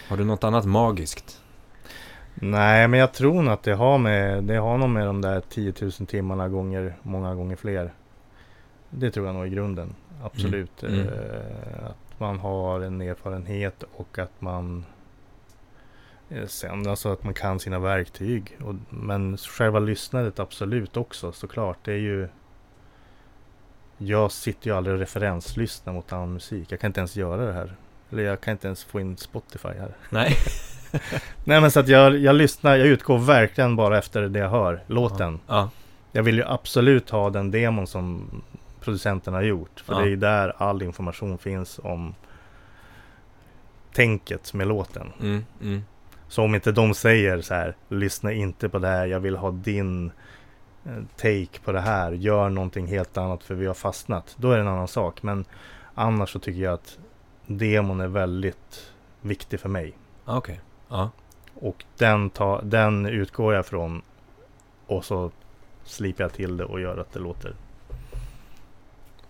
Har 0.09 0.17
du 0.17 0.25
något 0.25 0.45
annat 0.45 0.65
magiskt? 0.65 1.42
Nej, 2.45 2.89
men 2.89 3.01
jag 3.01 3.13
tror 3.13 3.43
nog 3.43 3.53
att 3.53 3.63
det 3.63 3.75
har 3.75 3.99
med, 3.99 4.45
det 4.45 4.57
har 4.57 4.79
nog 4.79 4.89
med 4.89 5.07
de 5.07 5.21
där 5.21 5.41
10 5.41 5.75
000 5.81 5.93
timmarna 5.93 6.49
gånger, 6.49 6.95
många 7.03 7.35
gånger 7.35 7.57
fler. 7.57 7.93
Det 8.91 9.11
tror 9.11 9.27
jag 9.27 9.35
nog 9.35 9.47
i 9.47 9.51
grunden, 9.51 9.95
absolut. 10.23 10.83
Mm. 10.83 11.01
Mm. 11.01 11.09
Eh, 11.09 11.87
att 11.87 12.21
man 12.21 12.39
har 12.39 12.81
en 12.81 13.01
erfarenhet 13.01 13.85
och 13.97 14.19
att 14.19 14.41
man 14.41 14.85
eh, 16.29 16.47
sen 16.47 16.89
alltså 16.89 17.13
att 17.13 17.25
man 17.25 17.35
kan 17.35 17.61
sina 17.61 17.79
verktyg. 17.79 18.57
Och, 18.65 18.75
men 18.91 19.37
själva 19.37 19.79
lyssnandet 19.79 20.39
absolut 20.39 20.97
också 20.97 21.33
såklart. 21.33 21.79
Det 21.85 21.93
är 21.93 21.99
ju 21.99 22.29
jag 23.99 24.33
sitter 24.33 24.71
ju 24.71 24.77
aldrig 24.77 24.95
och 24.95 25.01
referenslyssnar 25.01 25.93
mot 25.93 26.13
annan 26.13 26.33
musik. 26.33 26.73
Jag 26.73 26.81
kan 26.81 26.89
inte 26.89 27.01
ens 27.01 27.17
göra 27.17 27.47
det 27.47 27.53
här. 27.53 27.77
Eller 28.11 28.23
jag 28.23 28.41
kan 28.41 28.53
inte 28.53 28.67
ens 28.67 28.85
få 28.85 29.01
in 29.01 29.17
Spotify 29.17 29.69
här. 29.69 29.97
Nej. 30.11 30.37
Nej 31.45 31.61
men 31.61 31.71
så 31.71 31.81
att 31.81 31.89
jag, 31.89 32.19
jag 32.19 32.35
lyssnar, 32.35 32.77
jag 32.77 32.87
utgår 32.87 33.19
verkligen 33.19 33.77
bara 33.77 33.99
efter 33.99 34.23
det 34.23 34.39
jag 34.39 34.49
hör, 34.49 34.83
låten. 34.87 35.41
Ja. 35.47 35.71
Jag 36.13 36.23
vill 36.23 36.37
ju 36.37 36.45
absolut 36.45 37.11
ha 37.11 37.31
den 37.31 37.51
demon 37.51 37.87
som 37.87 38.31
producenten 38.81 39.35
har 39.35 39.43
gjort. 39.43 39.81
För 39.81 39.93
Ja. 39.93 39.99
det 39.99 40.05
är 40.05 40.09
ju 40.11 40.17
där 40.17 40.53
all 40.57 40.83
information 40.83 41.39
finns 41.39 41.81
om 41.83 42.15
tänket 43.93 44.55
med 44.55 44.67
låten. 44.67 45.13
Mm, 45.21 45.45
mm. 45.63 45.85
Så 46.29 46.43
om 46.43 46.55
inte 46.55 46.73
de 46.73 46.95
säger 46.95 47.41
så 47.41 47.55
här, 47.55 47.77
lyssna 47.89 48.33
inte 48.33 48.69
på 48.69 48.79
det 48.79 48.89
här, 48.89 49.07
jag 49.07 49.21
vill 49.21 49.37
ha 49.37 49.51
din 49.51 50.13
eh, 50.85 50.93
take 51.17 51.61
på 51.65 51.73
det 51.73 51.81
här, 51.81 52.13
gör 52.13 52.49
någonting 52.49 52.87
helt 52.87 53.17
annat 53.17 53.45
för 53.45 53.55
vi 53.55 53.67
har 53.67 53.75
fastnat. 53.75 54.35
Då 54.37 54.51
är 54.51 54.57
det 54.57 54.63
en 54.63 54.69
annan 54.69 54.89
sak. 54.89 55.23
Men 55.23 55.45
annars 55.95 56.31
så 56.31 56.39
tycker 56.39 56.61
jag 56.61 56.75
att 56.75 56.99
demon 57.47 58.01
är 58.01 58.09
väldigt 58.09 58.93
viktig 59.21 59.61
för 59.61 59.69
mig. 59.69 59.93
Okej. 60.25 60.61
Ja. 60.93 61.11
Och 61.55 61.85
den, 61.99 62.31
ta, 62.31 62.63
den 62.63 63.07
utgår 63.07 63.55
jag 63.55 63.67
från 63.67 64.03
och 64.87 65.05
så 65.05 65.31
slipar 65.85 66.25
jag 66.25 66.33
till 66.33 66.57
det 66.57 66.65
och 66.65 66.81
gör 66.81 66.99
att 66.99 67.13
det 67.13 67.19
låter 67.21 67.55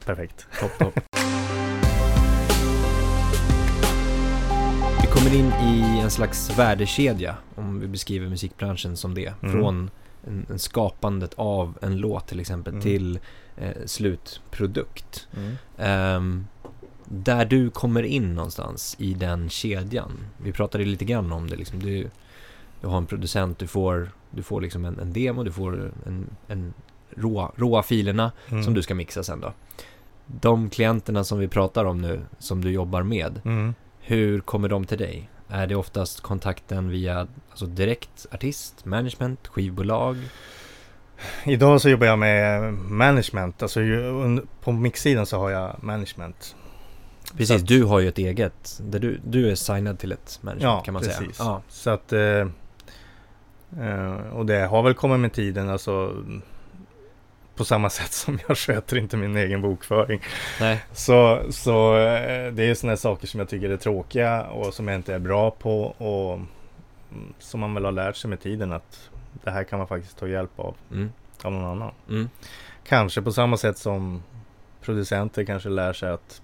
perfekt. 0.06 0.46
Topp, 0.60 0.78
topp. 0.78 1.00
Vi 5.00 5.06
kommer 5.06 5.34
in 5.34 5.52
i 5.52 6.00
en 6.02 6.10
slags 6.10 6.58
värdekedja, 6.58 7.36
om 7.54 7.80
vi 7.80 7.86
beskriver 7.88 8.28
musikbranschen 8.28 8.96
som 8.96 9.14
det. 9.14 9.32
Mm. 9.42 9.52
Från 9.52 9.90
en, 10.26 10.46
en 10.50 10.58
skapandet 10.58 11.34
av 11.36 11.78
en 11.82 11.96
låt 11.96 12.26
till 12.28 12.40
exempel 12.40 12.72
Mm. 12.72 12.82
till 12.82 13.20
eh, 13.56 13.70
slutprodukt. 13.86 15.28
Ehm, 15.78 16.46
där 17.04 17.44
du 17.44 17.70
kommer 17.70 18.02
in 18.02 18.34
någonstans 18.34 18.96
i 18.98 19.14
den 19.14 19.48
kedjan. 19.50 20.12
Vi 20.42 20.52
pratade 20.52 20.84
lite 20.84 21.04
grann 21.04 21.32
om 21.32 21.50
det. 21.50 21.56
Liksom. 21.56 21.78
Du, 21.78 22.10
du 22.80 22.86
har 22.86 22.98
en 22.98 23.06
producent, 23.06 23.58
du 23.58 23.66
får, 23.66 24.10
du 24.30 24.42
får 24.42 24.60
liksom 24.60 24.84
en, 24.84 24.98
en 24.98 25.12
demo, 25.12 25.42
du 25.44 25.52
får 25.52 25.92
en, 26.06 26.26
en 26.48 26.74
råa, 27.16 27.52
råa 27.56 27.82
filerna 27.82 28.32
Mm. 28.50 28.62
som 28.64 28.74
du 28.74 28.82
ska 28.82 28.94
mixa 28.94 29.22
sen 29.22 29.40
då. 29.40 29.52
De 30.26 30.70
klienterna 30.70 31.24
som 31.24 31.38
vi 31.38 31.48
pratar 31.48 31.84
om 31.84 32.00
nu, 32.00 32.20
som 32.38 32.60
du 32.64 32.70
jobbar 32.70 33.02
med, 33.02 33.40
Mm. 33.44 33.74
hur 34.00 34.40
kommer 34.40 34.68
de 34.68 34.84
till 34.84 34.98
dig? 34.98 35.28
Är 35.48 35.66
det 35.66 35.74
oftast 35.76 36.20
kontakten 36.20 36.88
via 36.88 37.26
alltså 37.50 37.66
direkt 37.66 38.26
artist, 38.32 38.84
management, 38.84 39.48
skivbolag? 39.48 40.16
Idag 41.44 41.80
så 41.80 41.88
jobbar 41.88 42.06
jag 42.06 42.18
med 42.18 42.72
management. 42.74 43.62
Alltså 43.62 43.80
på 44.60 44.72
mixsidan 44.72 45.26
så 45.26 45.38
har 45.38 45.50
jag 45.50 45.76
management. 45.82 46.56
Precis, 47.32 47.48
Så 47.48 47.54
att- 47.54 47.66
du 47.66 47.84
har 47.84 48.00
ju 48.00 48.08
ett 48.08 48.18
eget, 48.18 48.80
där 48.82 48.98
du, 48.98 49.20
du 49.24 49.50
är 49.50 49.54
signad 49.54 49.98
till 49.98 50.12
ett 50.12 50.38
management 50.42 50.62
Ja, 50.78 50.80
kan 50.84 50.94
man 50.94 51.02
precis. 51.02 51.16
säga. 51.16 51.30
Ja, 51.38 51.62
Så 51.68 51.90
att... 51.90 52.12
Eh, 52.12 52.46
eh, 53.80 54.16
och 54.32 54.46
det 54.46 54.66
har 54.66 54.82
väl 54.82 54.94
kommit 54.94 55.20
med 55.20 55.32
tiden 55.32 55.68
alltså 55.70 56.16
på 57.56 57.64
samma 57.64 57.90
sätt 57.90 58.12
som 58.12 58.38
jag 58.48 58.58
sköter 58.58 58.96
inte 58.96 59.16
min 59.16 59.36
egen 59.36 59.62
bokföring. 59.62 60.20
nej, 60.60 60.84
Så, 60.92 61.42
så 61.50 61.96
eh, 61.96 62.52
det 62.52 62.62
är 62.64 62.74
sådana 62.74 62.96
saker 62.96 63.26
som 63.26 63.40
jag 63.40 63.48
tycker 63.48 63.70
är 63.70 63.76
tråkiga 63.76 64.42
och 64.46 64.74
som 64.74 64.88
jag 64.88 64.94
inte 64.94 65.14
är 65.14 65.18
bra 65.18 65.50
på 65.50 65.82
och 65.84 66.34
mm, 66.34 67.32
som 67.38 67.60
man 67.60 67.74
väl 67.74 67.84
har 67.84 67.92
lärt 67.92 68.16
sig 68.16 68.30
med 68.30 68.40
tiden 68.40 68.72
att 68.72 69.10
det 69.44 69.50
här 69.50 69.64
kan 69.64 69.78
man 69.78 69.88
faktiskt 69.88 70.18
ta 70.18 70.28
hjälp 70.28 70.50
av, 70.60 70.74
mm, 70.92 71.12
av 71.42 71.52
någon 71.52 71.64
annan. 71.64 71.92
mm, 72.08 72.28
Kanske 72.88 73.22
på 73.22 73.32
samma 73.32 73.56
sätt 73.56 73.78
som 73.78 74.22
producenter 74.80 75.44
kanske 75.44 75.68
lär 75.68 75.92
sig 75.92 76.10
att 76.10 76.42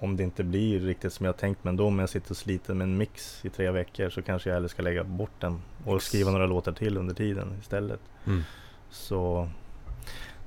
om 0.00 0.16
det 0.16 0.22
inte 0.22 0.44
blir 0.44 0.80
riktigt 0.80 1.12
som 1.12 1.26
jag 1.26 1.36
tänkt 1.36 1.64
men 1.64 1.76
då 1.76 1.86
om 1.86 1.98
jag 1.98 2.08
sitter 2.08 2.30
och 2.30 2.36
sliter 2.36 2.74
med 2.74 2.84
en 2.84 2.96
mix 2.96 3.44
i 3.44 3.48
tre 3.50 3.70
veckor 3.70 4.10
så 4.10 4.22
kanske 4.22 4.48
jag 4.50 4.54
hellre 4.54 4.68
ska 4.68 4.82
lägga 4.82 5.04
bort 5.04 5.30
den 5.40 5.62
och 5.84 5.96
Ex- 5.96 6.04
skriva 6.04 6.30
några 6.30 6.46
låtar 6.46 6.72
till 6.72 6.96
under 6.96 7.14
tiden 7.14 7.56
istället. 7.60 8.00
mm. 8.26 8.42
Så 8.90 9.48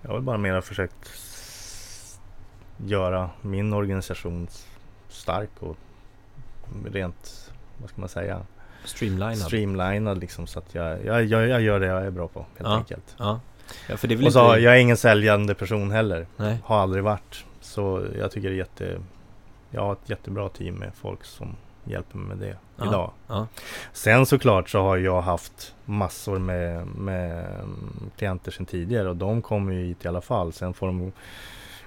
jag 0.01 0.09
har 0.09 0.15
väl 0.15 0.23
bara 0.23 0.37
mer 0.37 0.61
försökt 0.61 1.09
göra 2.77 3.29
min 3.41 3.73
organisation 3.73 4.47
stark 5.09 5.49
och 5.59 5.77
rent, 6.91 7.51
vad 7.77 7.89
ska 7.89 7.99
man 8.01 8.09
säga, 8.09 8.41
Streamlinad. 8.85 9.37
streamlinad 9.37 10.17
liksom 10.17 10.47
så 10.47 10.59
att 10.59 10.75
jag, 10.75 11.05
jag, 11.05 11.23
jag, 11.25 11.47
jag 11.47 11.61
gör 11.61 11.79
det 11.79 11.85
jag 11.85 12.05
är 12.05 12.11
bra 12.11 12.27
på 12.27 12.39
helt 12.39 12.69
Ja. 12.69 12.75
enkelt. 12.77 13.15
ja. 13.17 13.39
ja, 13.87 13.93
Och 13.93 13.99
så, 13.99 14.07
inte... 14.07 14.29
jag 14.63 14.75
är 14.75 14.79
ingen 14.79 14.97
säljande 14.97 15.55
person 15.55 15.91
heller. 15.91 16.27
Nej, 16.37 16.57
Har 16.63 16.77
aldrig 16.79 17.03
varit. 17.03 17.45
Så 17.61 18.05
jag 18.17 18.31
tycker 18.31 18.49
det 18.49 18.55
är 18.55 18.57
jätte... 18.57 18.99
Jag 19.71 19.81
har 19.81 19.93
ett 19.93 20.09
jättebra 20.09 20.49
team 20.49 20.75
med 20.75 20.91
folk 20.95 21.23
som 21.25 21.55
hjälper 21.83 22.17
mig 22.17 22.27
med 22.27 22.47
det 22.47 22.57
Ja. 22.77 22.85
idag. 22.87 23.11
ja, 23.27 23.47
Sen 23.93 24.25
såklart 24.25 24.69
så 24.69 24.79
har 24.81 24.97
jag 24.97 25.21
haft 25.21 25.75
massor 25.85 26.39
med, 26.39 26.87
med 26.87 27.45
mm, 27.55 28.09
klienter 28.17 28.51
sedan 28.51 28.65
tidigare 28.65 29.09
och 29.09 29.15
de 29.15 29.41
kommer 29.41 29.73
ju 29.73 29.83
hit 29.85 30.05
i 30.05 30.07
alla 30.07 30.21
fall. 30.21 30.53
Sen 30.53 30.73
får 30.73 30.87
de 30.87 31.11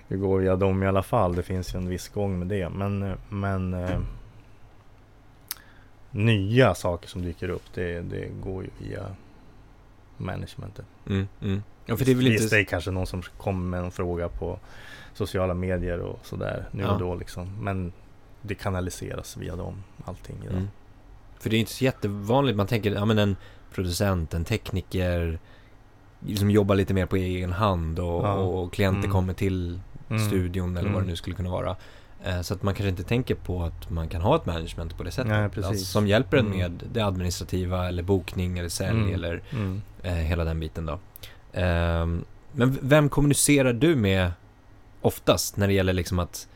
ju 0.09 0.19
gå 0.19 0.37
via 0.37 0.57
dem 0.57 0.83
i 0.83 0.87
alla 0.87 1.03
fall. 1.03 1.35
Det 1.35 1.43
finns 1.43 1.75
ju 1.75 1.79
en 1.79 1.89
viss 1.89 2.09
gång 2.09 2.39
med 2.39 2.49
det. 2.49 2.69
Men, 2.69 3.15
men 3.29 3.75
eh, 3.75 3.99
nya 6.11 6.75
saker 6.75 7.09
som 7.09 7.23
dyker 7.23 7.49
upp, 7.49 7.63
det, 7.75 8.01
det 8.01 8.29
går 8.43 8.63
ju 8.65 8.71
via 8.79 9.07
managementet. 10.17 10.85
mm, 11.09 11.29
mm. 11.43 11.63
ja, 11.87 11.97
för 11.97 12.05
det 12.05 12.11
är 12.11 12.15
väl 12.17 12.25
Visst, 12.29 12.43
inte... 12.45 12.57
det 12.57 12.63
är 12.63 12.65
kanske 12.65 12.91
någon 12.91 13.07
som 13.07 13.23
kommer 13.23 13.65
med 13.71 13.81
en 13.85 13.91
fråga 13.91 14.29
på 14.29 14.59
sociala 15.15 15.55
medier 15.55 15.99
och 15.99 16.19
sådär 16.23 16.69
nu 16.71 16.83
Ja. 16.83 16.93
och 16.93 16.99
då 17.01 17.15
liksom. 17.15 17.49
Men 17.61 17.93
det 18.43 18.55
kanaliseras 18.55 19.37
via 19.37 19.57
dem, 19.57 19.83
allting 20.05 20.37
idag. 20.43 20.53
Mm. 20.53 20.69
För 21.41 21.51
det 21.51 21.57
är 21.57 21.61
inte 21.61 21.73
så 21.73 21.85
jättevanligt, 21.85 22.57
man 22.57 22.67
tänker, 22.67 22.95
ja 22.95 23.05
men 23.05 23.19
en 23.19 23.37
producent, 23.75 24.35
en 24.35 24.45
tekniker 24.45 25.39
som 26.37 26.51
jobbar 26.51 26.75
lite 26.75 26.95
mer 26.95 27.07
på 27.07 27.17
egen 27.17 27.53
hand 27.53 27.99
och, 27.99 28.25
Ja. 28.25 28.35
och 28.35 28.73
klienter 28.73 28.99
Mm. 28.99 29.11
kommer 29.11 29.33
till 29.33 29.81
Mm. 30.11 30.27
studion 30.27 30.77
eller 30.77 30.89
vad 30.89 30.93
det 30.99 30.99
Mm. 30.99 31.11
nu 31.11 31.17
skulle 31.17 31.37
kunna 31.37 31.51
vara. 31.51 31.77
Eh, 32.27 32.41
Så 32.41 32.55
att 32.55 32.63
man 32.63 32.75
kanske 32.75 32.89
inte 32.89 33.03
tänker 33.03 33.35
på 33.35 33.63
att 33.63 33.91
man 33.91 34.09
kan 34.09 34.21
ha 34.21 34.37
ett 34.37 34.47
management 34.47 34.97
på 34.97 35.03
det 35.03 35.11
sättet. 35.11 35.29
Nej. 35.57 35.65
Alltså, 35.67 35.85
som 35.85 36.07
hjälper 36.07 36.37
en 36.37 36.47
Mm. 36.47 36.59
med 36.59 36.83
det 36.93 37.01
administrativa 37.01 37.89
eller 37.89 38.03
bokning 38.03 38.59
eller 38.59 38.69
sälj 38.69 38.99
Mm. 39.01 39.15
eller 39.15 39.43
Mm. 39.53 39.83
eh, 40.03 40.13
hela 40.13 40.45
den 40.45 40.61
biten 40.61 40.87
då. 40.87 40.99
Ehm, 41.53 42.25
men 42.53 42.79
vem 42.83 43.09
kommunicerar 43.09 43.73
du 43.73 43.97
med 43.97 44.33
oftast 45.01 45.57
när 45.57 45.67
det 45.67 45.73
gäller 45.73 45.93
liksom 45.93 46.19
att 46.19 46.49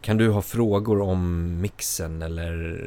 kan 0.00 0.16
du 0.16 0.30
ha 0.30 0.42
frågor 0.42 1.00
om 1.00 1.50
mixen 1.60 2.22
eller 2.22 2.80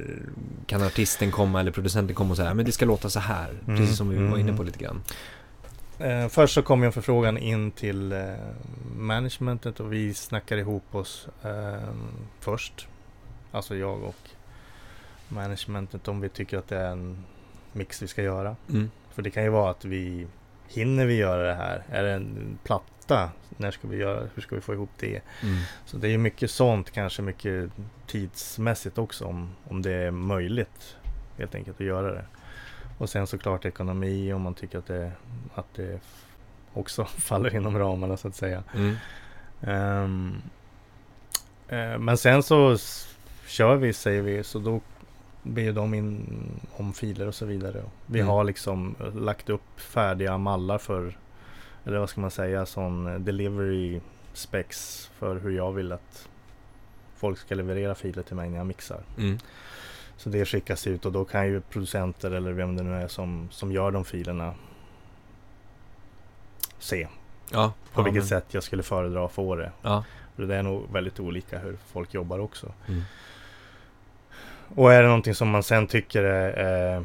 kan 0.66 0.84
artisten 0.84 1.32
komma 1.32 1.60
eller 1.60 1.72
producenten 1.72 2.16
komma 2.16 2.32
och 2.32 2.38
säga 2.38 2.54
men 2.54 2.66
det 2.66 2.72
ska 2.72 2.86
låta 2.86 3.10
så 3.10 3.20
här, 3.20 3.50
Mm, 3.68 3.78
precis 3.80 3.98
som 3.98 4.10
vi 4.10 4.16
var 4.16 4.24
inne 4.38 4.42
mm. 4.42 4.58
på 4.58 4.64
lite 4.64 4.80
grann. 4.80 5.02
Eh, 6.00 6.28
först 6.28 6.54
så 6.54 6.62
kom 6.62 6.82
ju 6.82 6.86
en 6.86 6.92
förfrågan 6.92 7.38
in 7.38 7.72
till 7.72 8.12
eh, 8.12 8.34
managementet 8.96 9.80
och 9.80 9.94
vi 9.94 10.14
snackar 10.14 10.58
ihop 10.58 10.96
oss 10.96 11.28
eh, 11.44 11.90
först. 12.40 12.88
Alltså 13.52 13.76
jag 13.76 14.04
och 14.04 14.30
managementet 15.28 16.08
om 16.08 16.22
vi 16.22 16.30
tycker 16.30 16.58
att 16.58 16.68
det 16.68 16.78
är 16.78 16.92
en 16.92 17.24
mix 17.72 18.02
vi 18.02 18.08
ska 18.08 18.24
göra. 18.24 18.56
Mm. 18.70 18.92
För 19.14 19.22
det 19.22 19.32
kan 19.32 19.44
ju 19.44 19.50
vara 19.50 19.72
att 19.72 19.86
vi 19.86 20.28
hinner 20.68 21.06
vi 21.06 21.16
göra 21.16 21.48
det 21.48 21.54
här? 21.54 21.84
Är 21.90 22.04
det 22.04 22.12
en 22.12 22.58
platta? 22.64 23.30
När 23.58 23.72
ska 23.72 23.88
vi 23.88 23.98
göra? 23.98 24.28
Hur 24.36 24.42
ska 24.42 24.56
vi 24.56 24.62
få 24.62 24.74
ihop 24.74 24.90
det? 25.00 25.22
Mm. 25.44 25.58
Så 25.86 25.98
det 25.98 26.08
är 26.08 26.12
ju 26.12 26.18
mycket 26.18 26.52
sånt, 26.52 26.92
kanske 26.92 27.22
mycket 27.22 27.72
tidsmässigt 28.08 28.98
också 28.98 29.26
om, 29.26 29.50
om 29.70 29.82
det 29.82 29.94
är 29.94 30.12
möjligt 30.12 30.98
helt 31.38 31.56
enkelt 31.56 31.80
att 31.80 31.86
göra 31.86 32.12
det. 32.12 32.26
Och 32.98 33.10
sen 33.10 33.28
såklart 33.28 33.66
ekonomi 33.66 34.34
om 34.34 34.42
man 34.42 34.54
tycker 34.54 34.78
att 34.78 34.86
det, 34.88 35.12
att 35.56 35.74
det 35.76 36.00
också 36.74 37.06
faller 37.18 37.56
inom 37.56 37.78
ramarna 37.80 38.18
så 38.18 38.28
att 38.28 38.36
säga. 38.36 38.64
Mm. 38.76 38.96
Ehm, 39.62 40.42
eh, 41.68 41.98
men 41.98 42.18
sen 42.18 42.44
så 42.44 42.78
kör 43.48 43.76
vi 43.76 43.94
säger 43.94 44.22
vi 44.22 44.44
så 44.44 44.60
då 44.60 44.82
ber 45.44 45.72
de 45.72 45.94
in 45.94 46.26
om 46.78 46.94
filer 46.94 47.28
och 47.28 47.36
så 47.36 47.46
vidare. 47.46 47.84
Vi 48.06 48.20
Mm. 48.20 48.30
har 48.30 48.44
liksom 48.44 48.96
lagt 49.16 49.50
upp 49.50 49.80
färdiga 49.80 50.38
mallar 50.38 50.78
för 50.78 51.18
eller 51.86 51.98
vad 51.98 52.10
ska 52.10 52.22
man 52.22 52.32
säga 52.32 52.66
sån 52.66 53.08
eh, 53.08 53.20
delivery 53.20 54.02
specs 54.34 55.12
för 55.18 55.36
hur 55.40 55.52
jag 55.52 55.72
vill 55.72 55.92
att 55.92 56.30
folk 57.16 57.38
ska 57.40 57.56
leverera 57.56 57.96
filer 57.96 58.24
till 58.24 58.36
mig 58.36 58.50
när 58.50 58.58
jag 58.58 58.68
mixar. 58.68 59.00
Mm. 59.18 59.38
Så 60.18 60.30
det 60.30 60.46
skickas 60.46 60.88
ut 60.88 61.06
och 61.06 61.12
då 61.12 61.26
kan 61.26 61.48
ju 61.48 61.62
producenter 61.62 62.32
eller 62.32 62.52
vem 62.52 62.76
det 62.78 62.84
nu 62.84 62.96
är 62.96 63.08
som, 63.08 63.48
som 63.52 63.72
gör 63.72 63.92
de 63.92 64.06
filerna 64.06 64.54
se 66.80 67.08
Ja, 67.52 67.74
på 67.94 68.02
ja, 68.02 68.04
vilket 68.04 68.22
men- 68.22 68.28
sätt 68.28 68.46
jag 68.54 68.64
skulle 68.64 68.84
föredra 68.84 69.26
att 69.26 69.32
få 69.32 69.56
det. 69.56 69.72
Ja. 69.82 70.04
För 70.36 70.44
det 70.44 70.56
är 70.56 70.64
nog 70.64 70.92
väldigt 70.94 71.20
olika 71.20 71.60
hur 71.60 71.78
folk 71.92 72.14
jobbar 72.14 72.40
också. 72.40 72.72
Mm. 72.88 73.02
Och 74.76 74.94
är 74.94 75.02
det 75.02 75.08
någonting 75.08 75.36
som 75.36 75.50
man 75.50 75.64
sen 75.64 75.88
tycker 75.88 76.24
är 76.24 76.96
eh, 76.98 77.04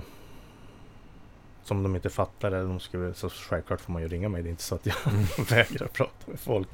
som 1.63 1.83
de 1.83 1.95
inte 1.97 2.11
fattar 2.11 2.49
eller 2.53 2.65
de 2.69 2.81
skulle, 2.81 3.15
så 3.15 3.29
självklart 3.31 3.81
får 3.81 3.93
man 3.93 4.03
ju 4.03 4.09
ringa 4.09 4.29
mig. 4.29 4.43
Det 4.43 4.49
är 4.49 4.51
inte 4.51 4.63
så 4.63 4.75
att 4.75 4.87
jag 4.87 4.97
Mm. 5.07 5.25
vägrar 5.51 5.87
prata 5.87 6.13
med 6.27 6.41
folk. 6.41 6.69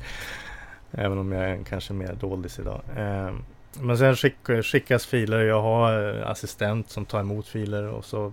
Även 0.91 1.19
om 1.19 1.33
jag 1.33 1.51
är 1.51 1.65
kanske 1.65 1.93
mer 1.93 2.13
doldis 2.15 2.59
idag. 2.59 2.81
Eh, 2.97 3.35
men 3.81 3.99
sen 3.99 4.17
skick, 4.17 4.37
skickas 4.63 5.07
filer. 5.07 5.39
Jag 5.41 5.63
har 5.63 6.19
eh, 6.19 6.31
assistent 6.31 6.91
som 6.91 7.05
tar 7.07 7.21
emot 7.21 7.49
filer 7.49 7.89
och 7.89 8.05
så 8.05 8.33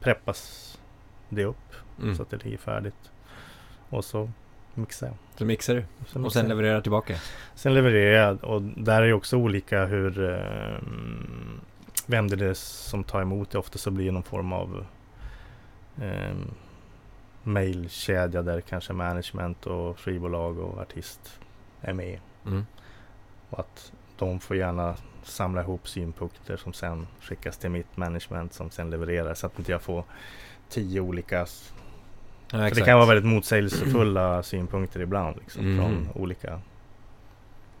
preppas 0.00 0.62
det 1.28 1.44
upp 1.44 1.56
Mm. 2.02 2.16
så 2.16 2.22
att 2.22 2.30
det 2.30 2.44
ligger 2.44 2.58
färdigt. 2.58 3.10
Och 3.88 4.04
så 4.04 4.30
mixar 4.74 5.06
jag. 5.06 5.16
Så 5.38 5.44
mixar 5.44 5.74
du 5.74 5.84
och 6.24 6.32
sen 6.32 6.42
jag. 6.42 6.48
levererar 6.48 6.80
tillbaka. 6.80 7.16
Sen 7.54 7.74
levererar 7.74 8.26
jag 8.26 8.44
och 8.44 8.62
där 8.62 9.02
är 9.02 9.12
också 9.12 9.36
olika 9.36 9.84
hur 9.84 10.30
eh, 10.30 10.78
vem 12.06 12.28
det 12.28 12.46
är 12.46 12.54
som 12.54 13.04
tar 13.04 13.22
emot 13.22 13.50
det. 13.50 13.58
Ofta 13.58 13.78
så 13.78 13.90
blir 13.90 14.06
det 14.06 14.12
någon 14.12 14.22
form 14.22 14.52
av 14.52 14.86
eh, 16.02 16.36
mailkedja 17.42 18.42
där 18.42 18.60
kanske 18.60 18.92
management 18.92 19.66
och 19.66 20.00
skivbolag 20.00 20.58
och 20.58 20.78
artist 20.78 21.40
är 21.80 21.92
med. 21.92 22.20
Mm. 22.46 22.66
Och 23.50 23.58
att 23.60 23.92
de 24.18 24.40
får 24.40 24.56
gärna 24.56 24.96
samla 25.22 25.60
ihop 25.60 25.88
synpunkter 25.88 26.56
som 26.56 26.72
sen 26.72 27.06
skickas 27.20 27.58
till 27.58 27.70
mitt 27.70 27.96
management 27.96 28.52
som 28.52 28.70
sen 28.70 28.90
levererar 28.90 29.34
så 29.34 29.46
att 29.46 29.58
inte 29.58 29.72
jag 29.72 29.82
får 29.82 30.04
tio 30.68 31.00
olika 31.00 31.46
Ja, 32.52 32.58
det 32.58 32.84
kan 32.84 32.98
vara 32.98 33.06
väldigt 33.08 33.32
motsägelsefulla 33.32 34.42
synpunkter 34.42 35.00
ibland 35.00 35.36
liksom, 35.36 35.62
Mm. 35.64 35.76
från 35.78 36.22
olika 36.22 36.60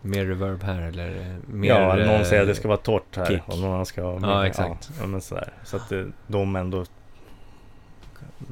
Mer 0.02 0.24
reverb 0.26 0.62
här 0.62 0.80
eller 0.82 1.20
eh, 1.30 1.36
mer... 1.54 1.68
ja, 1.68 1.94
någon 1.96 2.08
eh, 2.08 2.22
säger 2.22 2.42
att 2.42 2.48
det 2.48 2.54
ska 2.54 2.68
vara 2.68 2.78
torrt 2.78 3.16
här 3.16 3.26
kick. 3.26 3.42
och 3.48 3.58
någon 3.58 3.72
annan 3.72 3.86
ska 3.86 4.02
ha 4.02 4.12
Ja, 4.12 4.18
mer- 4.20 4.44
exakt. 4.44 4.90
Ja, 5.00 5.06
men 5.06 5.20
sådär. 5.20 5.52
Så 5.64 5.76
att 5.76 5.92
eh, 5.92 6.04
de 6.26 6.56
ändå 6.56 6.84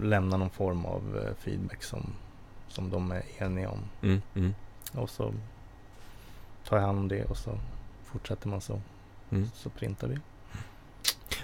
lämnar 0.02 0.38
någon 0.38 0.50
form 0.50 0.86
av 0.86 1.02
eh, 1.24 1.34
feedback 1.44 1.82
som, 1.82 2.06
som 2.68 2.90
de 2.90 3.10
är 3.12 3.22
eniga 3.38 3.68
om. 3.70 3.78
Mm, 4.02 4.22
mm, 4.34 4.54
Och 4.94 5.10
så 5.10 5.34
tar 6.68 6.76
jag 6.76 6.84
hand 6.86 6.98
om 6.98 7.08
det 7.08 7.24
och 7.24 7.36
så 7.36 7.50
fortsätter 8.14 8.48
man 8.48 8.60
så. 8.60 8.80
mm. 9.30 9.50
Så 9.54 9.70
printar 9.70 10.08
vi. 10.08 10.18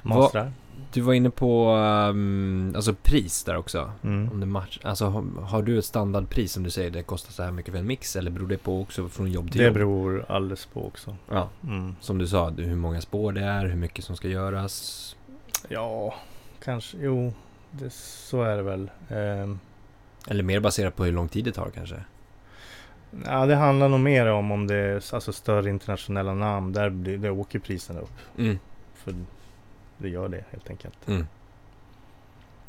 Mastrar. 0.02 0.52
Du 0.92 1.00
var 1.00 1.12
inne 1.14 1.30
på 1.30 1.74
um, 1.76 2.72
alltså 2.76 2.94
pris 2.94 3.44
där 3.44 3.56
också. 3.56 3.92
Mm. 4.04 4.28
Om 4.32 4.40
det 4.40 4.46
match, 4.46 4.78
alltså, 4.82 5.06
har, 5.06 5.42
har 5.42 5.62
du 5.62 5.78
ett 5.78 5.84
standardpris 5.84 6.52
som 6.52 6.62
du 6.62 6.70
säger 6.70 6.90
det 6.90 7.02
kostar 7.02 7.32
så 7.32 7.42
här 7.42 7.50
mycket 7.50 7.72
för 7.72 7.78
en 7.78 7.86
mix 7.86 8.16
eller 8.16 8.30
beror 8.30 8.48
det 8.48 8.58
på 8.58 8.80
också 8.82 9.08
från 9.08 9.30
jobb 9.30 9.50
till 9.50 9.58
Det 9.60 9.64
jobb? 9.66 9.74
beror 9.74 10.24
alldeles 10.28 10.66
på 10.66 10.86
också. 10.86 11.16
Ja, 11.30 11.48
Mm. 11.64 11.96
som 12.00 12.18
du 12.18 12.26
sa, 12.28 12.50
hur 12.50 12.76
många 12.76 13.00
spår 13.00 13.32
det 13.32 13.40
är, 13.44 13.66
hur 13.66 13.76
mycket 13.76 14.04
som 14.04 14.16
ska 14.16 14.28
göras. 14.28 15.16
Ja, 15.68 16.14
kanske. 16.64 16.96
Jo, 17.00 17.32
det, 17.70 17.90
så 17.92 18.42
är 18.42 18.56
det 18.56 18.62
väl. 18.62 18.90
Ehm, 19.08 19.58
Eller 20.26 20.42
mer 20.42 20.60
baserat 20.60 20.96
på 20.96 21.04
hur 21.04 21.12
lång 21.12 21.28
tid 21.28 21.44
det 21.44 21.52
tar 21.52 21.70
kanske. 21.74 22.04
Ja, 23.26 23.46
det 23.46 23.54
handlar 23.54 23.88
nog 23.88 24.00
mer 24.00 24.26
om 24.26 24.52
om 24.52 24.66
det 24.66 24.74
är 24.74 24.94
alltså, 25.14 25.32
större 25.32 25.70
internationella 25.70 26.34
namn. 26.34 26.72
Där, 26.72 26.90
blir, 26.90 27.18
där 27.18 27.30
åker 27.30 27.58
priserna 27.58 28.00
upp. 28.00 28.12
Mm, 28.38 28.58
För 28.94 29.14
det 29.98 30.08
gör 30.08 30.28
det 30.28 30.44
helt 30.50 30.70
enkelt. 30.70 31.08
mm. 31.08 31.26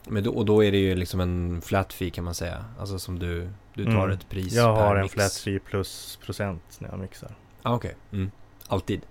Men 0.08 0.24
då, 0.24 0.32
och 0.32 0.46
då 0.46 0.64
är 0.64 0.72
det 0.72 0.78
ju 0.78 0.96
liksom 0.96 1.20
en 1.20 1.62
flat 1.62 1.94
fee 1.94 2.10
kan 2.10 2.24
man 2.24 2.34
säga. 2.34 2.66
Alltså 2.80 3.00
som 3.00 3.20
du, 3.20 3.50
du 3.74 3.86
tar 3.86 3.92
Mm. 3.92 4.12
ett 4.12 4.30
pris 4.30 4.54
Jag 4.54 4.76
per 4.76 4.84
har 4.84 4.96
en 4.96 5.02
mix. 5.02 5.14
flat 5.14 5.34
fee 5.34 5.60
plus 5.60 6.20
procent 6.26 6.78
när 6.80 6.90
jag 6.90 7.00
mixar. 7.00 7.32
Ah, 7.64 7.74
Okej, 7.76 7.96
mm. 8.12 8.32
alltid. 8.68 9.02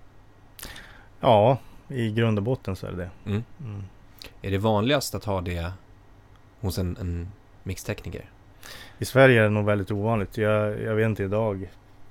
Ja, 1.19 1.57
i 1.87 2.11
grund 2.11 2.37
och 2.37 2.43
botten 2.43 2.75
så 2.75 2.87
är 2.87 2.91
det 2.91 2.97
det. 2.97 3.09
Mm. 3.29 3.43
Mm. 3.59 3.83
Är 4.41 4.51
det 4.51 4.57
vanligast 4.57 5.15
att 5.15 5.25
ha 5.25 5.41
det 5.41 5.71
hos 6.59 6.77
en, 6.77 6.97
en 6.97 7.31
mixtekniker? 7.63 8.25
I 8.99 9.05
Sverige 9.05 9.39
är 9.39 9.43
det 9.43 9.49
nog 9.49 9.65
väldigt 9.65 9.91
ovanligt. 9.91 10.37
Jag, 10.37 10.81
jag 10.81 10.95
vet 10.95 11.05
inte 11.05 11.23
idag 11.23 11.69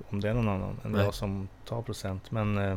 om 0.08 0.20
det 0.20 0.28
är 0.28 0.34
någon 0.34 0.48
annan 0.48 0.76
än 0.84 0.92
Nej. 0.92 1.04
jag 1.04 1.14
som 1.14 1.48
tar 1.64 1.82
procent. 1.82 2.30
Men 2.30 2.58
eh, 2.58 2.76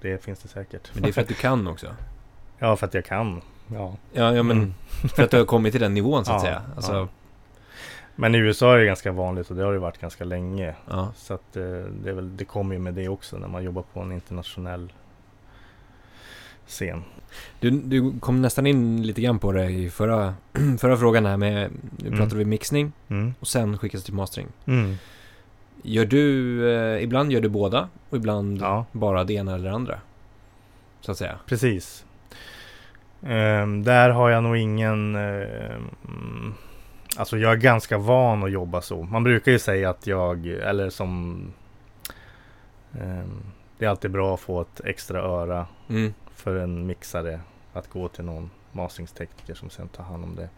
det 0.00 0.24
finns 0.24 0.38
det 0.42 0.48
säkert. 0.48 0.90
Men 0.94 1.02
det 1.02 1.08
är 1.08 1.12
för 1.12 1.20
att 1.22 1.28
du 1.28 1.34
kan 1.34 1.66
också. 1.68 1.86
ja, 2.58 2.76
för 2.76 2.86
att 2.86 2.94
jag 2.94 3.04
kan. 3.04 3.40
Ja. 3.74 3.94
Ja, 4.12 4.34
ja 4.34 4.42
men 4.42 4.56
Mm. 4.58 4.74
för 5.16 5.22
att 5.22 5.30
du 5.30 5.36
har 5.38 5.44
kommit 5.44 5.72
till 5.72 5.80
den 5.80 5.94
nivån 5.94 6.24
så 6.24 6.32
att 6.32 6.36
Ja, 6.42 6.44
säga. 6.46 6.62
Alltså, 6.76 6.92
ja. 6.92 7.08
Men 8.16 8.34
i 8.34 8.38
USA 8.38 8.74
är 8.74 8.78
det 8.78 8.84
ganska 8.86 9.12
vanligt 9.12 9.50
och 9.50 9.56
det 9.56 9.64
har 9.64 9.72
det 9.72 9.78
varit 9.78 9.98
ganska 9.98 10.24
länge. 10.24 10.74
Så 11.14 11.34
att 11.34 11.56
eh, 11.56 11.62
det, 12.04 12.12
väl, 12.12 12.36
det 12.36 12.44
kommer 12.44 12.74
ju 12.74 12.80
med 12.80 12.94
det 12.94 13.08
också 13.08 13.38
när 13.38 13.48
man 13.48 13.64
jobbar 13.64 13.84
på 13.92 14.00
en 14.00 14.12
internationell 14.12 14.92
scen. 16.72 17.02
Du, 17.60 17.70
du 17.70 18.12
kom 18.20 18.42
nästan 18.42 18.66
in 18.66 19.02
lite 19.02 19.20
grann 19.20 19.38
på 19.38 19.52
det 19.52 19.70
i 19.70 19.90
förra, 19.90 20.34
förra 20.78 20.96
frågan 20.96 21.26
här 21.26 21.36
med, 21.36 21.70
nu 21.96 22.06
Mm. 22.06 22.18
pratade 22.18 22.36
vi 22.38 22.44
mixning 22.44 22.92
Mm. 23.08 23.34
och 23.40 23.46
sen 23.48 23.78
skickas 23.78 24.04
till 24.04 24.14
mastering. 24.14 24.48
Mm. 24.66 24.94
Gör 25.82 26.04
du, 26.04 26.62
eh, 26.74 27.02
ibland 27.02 27.32
gör 27.32 27.40
du 27.40 27.48
båda 27.48 27.88
och 28.10 28.16
ibland 28.16 28.58
Ja, 28.60 28.84
bara 28.92 29.24
det 29.24 29.32
ena 29.34 29.54
eller 29.54 29.68
det 29.68 29.74
andra. 29.74 29.98
Så 31.00 31.12
att 31.12 31.18
säga. 31.18 31.38
precis. 31.46 32.04
Ehm, 33.22 33.82
där 33.84 34.10
har 34.10 34.30
jag 34.30 34.42
nog 34.42 34.56
ingen... 34.56 35.14
ehm, 35.16 36.54
alltså 37.16 37.38
jag 37.38 37.52
är 37.52 37.56
ganska 37.56 37.98
van 37.98 38.44
att 38.44 38.50
jobba 38.52 38.80
så. 38.80 39.02
Man 39.02 39.24
brukar 39.24 39.52
ju 39.52 39.58
säga 39.58 39.90
att 39.90 40.06
jag, 40.06 40.46
eller 40.46 40.90
som... 40.90 41.40
ehm, 43.00 43.42
det 43.78 43.84
är 43.84 43.88
alltid 43.88 44.10
bra 44.10 44.34
att 44.34 44.40
få 44.40 44.60
ett 44.60 44.80
extra 44.84 45.20
öra 45.22 45.66
Mm. 45.88 46.14
För 46.42 46.56
en 46.56 46.86
mixare 46.86 47.40
att 47.72 47.90
gå 47.90 48.08
till 48.08 48.24
någon 48.24 48.50
masteringstekniker 48.72 49.54
som 49.54 49.70
sen 49.70 49.88
tar 49.88 50.04
hand 50.04 50.24
om 50.24 50.36
det. 50.36 50.48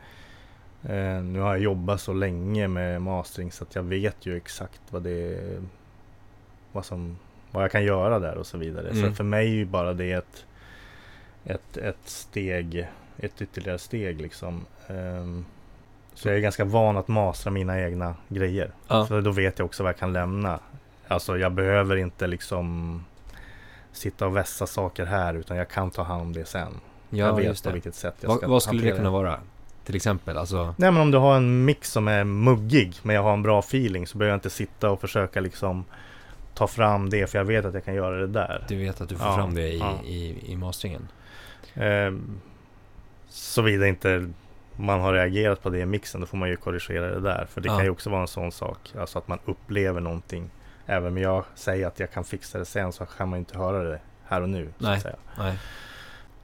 Eh, 0.94 1.22
nu 1.22 1.40
har 1.40 1.48
jag 1.48 1.62
jobbat 1.62 2.00
så 2.00 2.12
länge 2.12 2.68
med 2.68 3.02
mastering 3.02 3.52
så 3.52 3.64
att 3.64 3.74
jag 3.74 3.82
vet 3.82 4.26
ju 4.26 4.36
exakt 4.36 4.80
vad 4.90 5.02
det 5.02 5.38
vad, 6.72 6.84
som, 6.84 7.18
vad 7.50 7.64
jag 7.64 7.70
kan 7.70 7.84
göra 7.84 8.18
där 8.18 8.36
och 8.36 8.46
så 8.46 8.58
vidare. 8.58 8.88
Mm. 8.90 9.02
Så 9.02 9.16
för 9.16 9.24
mig 9.24 9.46
är 9.46 9.54
ju 9.54 9.64
bara 9.64 9.92
det 9.92 10.12
ett, 10.12 10.46
ett, 11.44 11.76
ett 11.76 12.04
steg, 12.04 12.88
ett 13.16 13.42
ytterligare 13.42 13.78
steg 13.78 14.20
liksom. 14.20 14.66
Ehm, 14.86 15.44
så 16.14 16.28
jag 16.28 16.36
är 16.36 16.40
ganska 16.40 16.64
van 16.64 16.96
att 16.96 17.08
mastra 17.08 17.50
mina 17.50 17.80
egna 17.80 18.14
grejer. 18.28 18.70
Ja. 18.88 19.06
Så 19.06 19.20
då 19.20 19.30
vet 19.30 19.58
jag 19.58 19.66
också 19.66 19.82
vad 19.82 19.90
jag 19.90 19.98
kan 19.98 20.12
lämna. 20.12 20.60
Alltså 21.08 21.38
jag 21.38 21.52
behöver 21.52 21.96
inte 21.96 22.26
liksom 22.26 23.00
sitta 23.96 24.26
och 24.26 24.36
vässa 24.36 24.66
saker 24.66 25.04
här 25.06 25.34
utan 25.34 25.56
jag 25.56 25.68
kan 25.68 25.90
ta 25.90 26.02
hand 26.02 26.22
om 26.22 26.32
det 26.32 26.44
sen. 26.44 26.80
jag 27.10 27.28
Ja, 27.28 27.34
vet 27.34 27.44
just 27.44 27.64
på 27.64 27.70
vilket 27.70 27.94
sätt 27.94 28.14
jag 28.20 28.28
Vad, 28.28 28.38
ska 28.38 28.48
vad 28.48 28.62
skulle 28.62 28.82
det 28.90 28.96
kunna 28.96 29.10
vara? 29.10 29.40
Till 29.84 29.96
exempel, 29.96 30.38
alltså... 30.38 30.74
Nej 30.78 30.90
men 30.90 31.02
om 31.02 31.10
du 31.10 31.18
har 31.18 31.36
en 31.36 31.64
mix 31.64 31.90
som 31.92 32.08
är 32.08 32.24
muggig 32.24 32.94
men 33.02 33.16
jag 33.16 33.22
har 33.22 33.32
en 33.32 33.42
bra 33.42 33.58
feeling 33.58 34.06
så 34.06 34.18
behöver 34.18 34.32
jag 34.32 34.36
inte 34.36 34.50
sitta 34.50 34.90
och 34.90 35.00
försöka 35.00 35.40
liksom 35.40 35.84
ta 36.54 36.66
fram 36.66 37.10
det 37.10 37.26
för 37.30 37.38
jag 37.38 37.44
vet 37.44 37.64
att 37.64 37.74
jag 37.74 37.84
kan 37.84 37.94
göra 37.94 38.16
det 38.16 38.26
där. 38.26 38.64
Du 38.68 38.76
vet 38.76 39.00
att 39.00 39.08
du 39.08 39.16
får 39.16 39.26
Ja, 39.26 39.36
fram 39.36 39.54
det 39.54 39.68
i, 39.72 39.78
ja. 39.78 39.98
i, 40.06 40.52
i 40.52 40.56
masteringen. 40.56 41.08
Ehm, 41.74 42.40
Såvida 43.28 43.86
inte 43.88 44.30
man 44.76 45.00
har 45.00 45.12
reagerat 45.12 45.62
på 45.62 45.70
det 45.70 45.78
i 45.78 45.86
mixen 45.86 46.20
då 46.20 46.26
får 46.26 46.36
man 46.36 46.48
ju 46.48 46.56
korrigera 46.56 47.06
det 47.10 47.20
där. 47.20 47.46
För 47.50 47.60
det 47.60 47.68
Ja. 47.68 47.76
kan 47.76 47.84
ju 47.84 47.90
också 47.90 48.10
vara 48.10 48.20
en 48.20 48.28
sån 48.28 48.52
sak. 48.52 48.78
Alltså 48.98 49.18
att 49.18 49.28
man 49.28 49.38
upplever 49.44 50.00
någonting. 50.00 50.50
Även 50.86 51.08
om 51.12 51.18
jag 51.18 51.44
säger 51.54 51.86
att 51.86 52.00
jag 52.00 52.10
kan 52.12 52.24
fixa 52.24 52.58
det 52.58 52.64
sen 52.64 52.92
så 52.92 53.06
kan 53.06 53.28
man 53.28 53.38
inte 53.38 53.58
höra 53.58 53.82
det 53.82 53.98
här 54.24 54.40
och 54.42 54.48
nu. 54.48 54.68
Så 54.78 54.84
Nej. 54.86 54.96
att 54.96 55.02
säga. 55.02 55.16
Nej. 55.38 55.58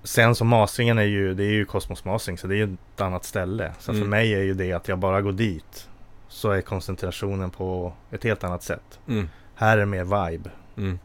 Sen 0.03 0.35
så 0.35 0.45
masteringen 0.45 0.99
är 0.99 1.03
ju, 1.03 1.35
det 1.35 1.45
är 1.45 1.51
ju 1.53 1.65
Cosmos 1.65 2.05
Mastering 2.05 2.39
så 2.39 2.47
det 2.47 2.55
är 2.55 2.67
ju 2.67 2.75
ett 2.95 3.01
annat 3.01 3.25
ställe. 3.25 3.73
Så 3.79 3.91
Mm. 3.93 4.03
för 4.03 4.09
mig 4.09 4.35
är 4.35 4.43
ju 4.43 4.55
det 4.55 4.73
att 4.73 4.89
jag 4.89 4.99
bara 4.99 5.21
går 5.23 5.33
dit. 5.33 5.89
Så 6.29 6.51
är 6.51 6.61
koncentrationen 6.61 7.51
på 7.51 7.93
ett 8.11 8.25
helt 8.25 8.45
annat 8.45 8.63
sätt. 8.63 9.01
Mm. 9.09 9.29
Här 9.55 9.77
är 9.77 9.81
det 9.81 9.87
mer 9.87 10.29
vibe 10.31 10.51
Mm. 10.77 10.99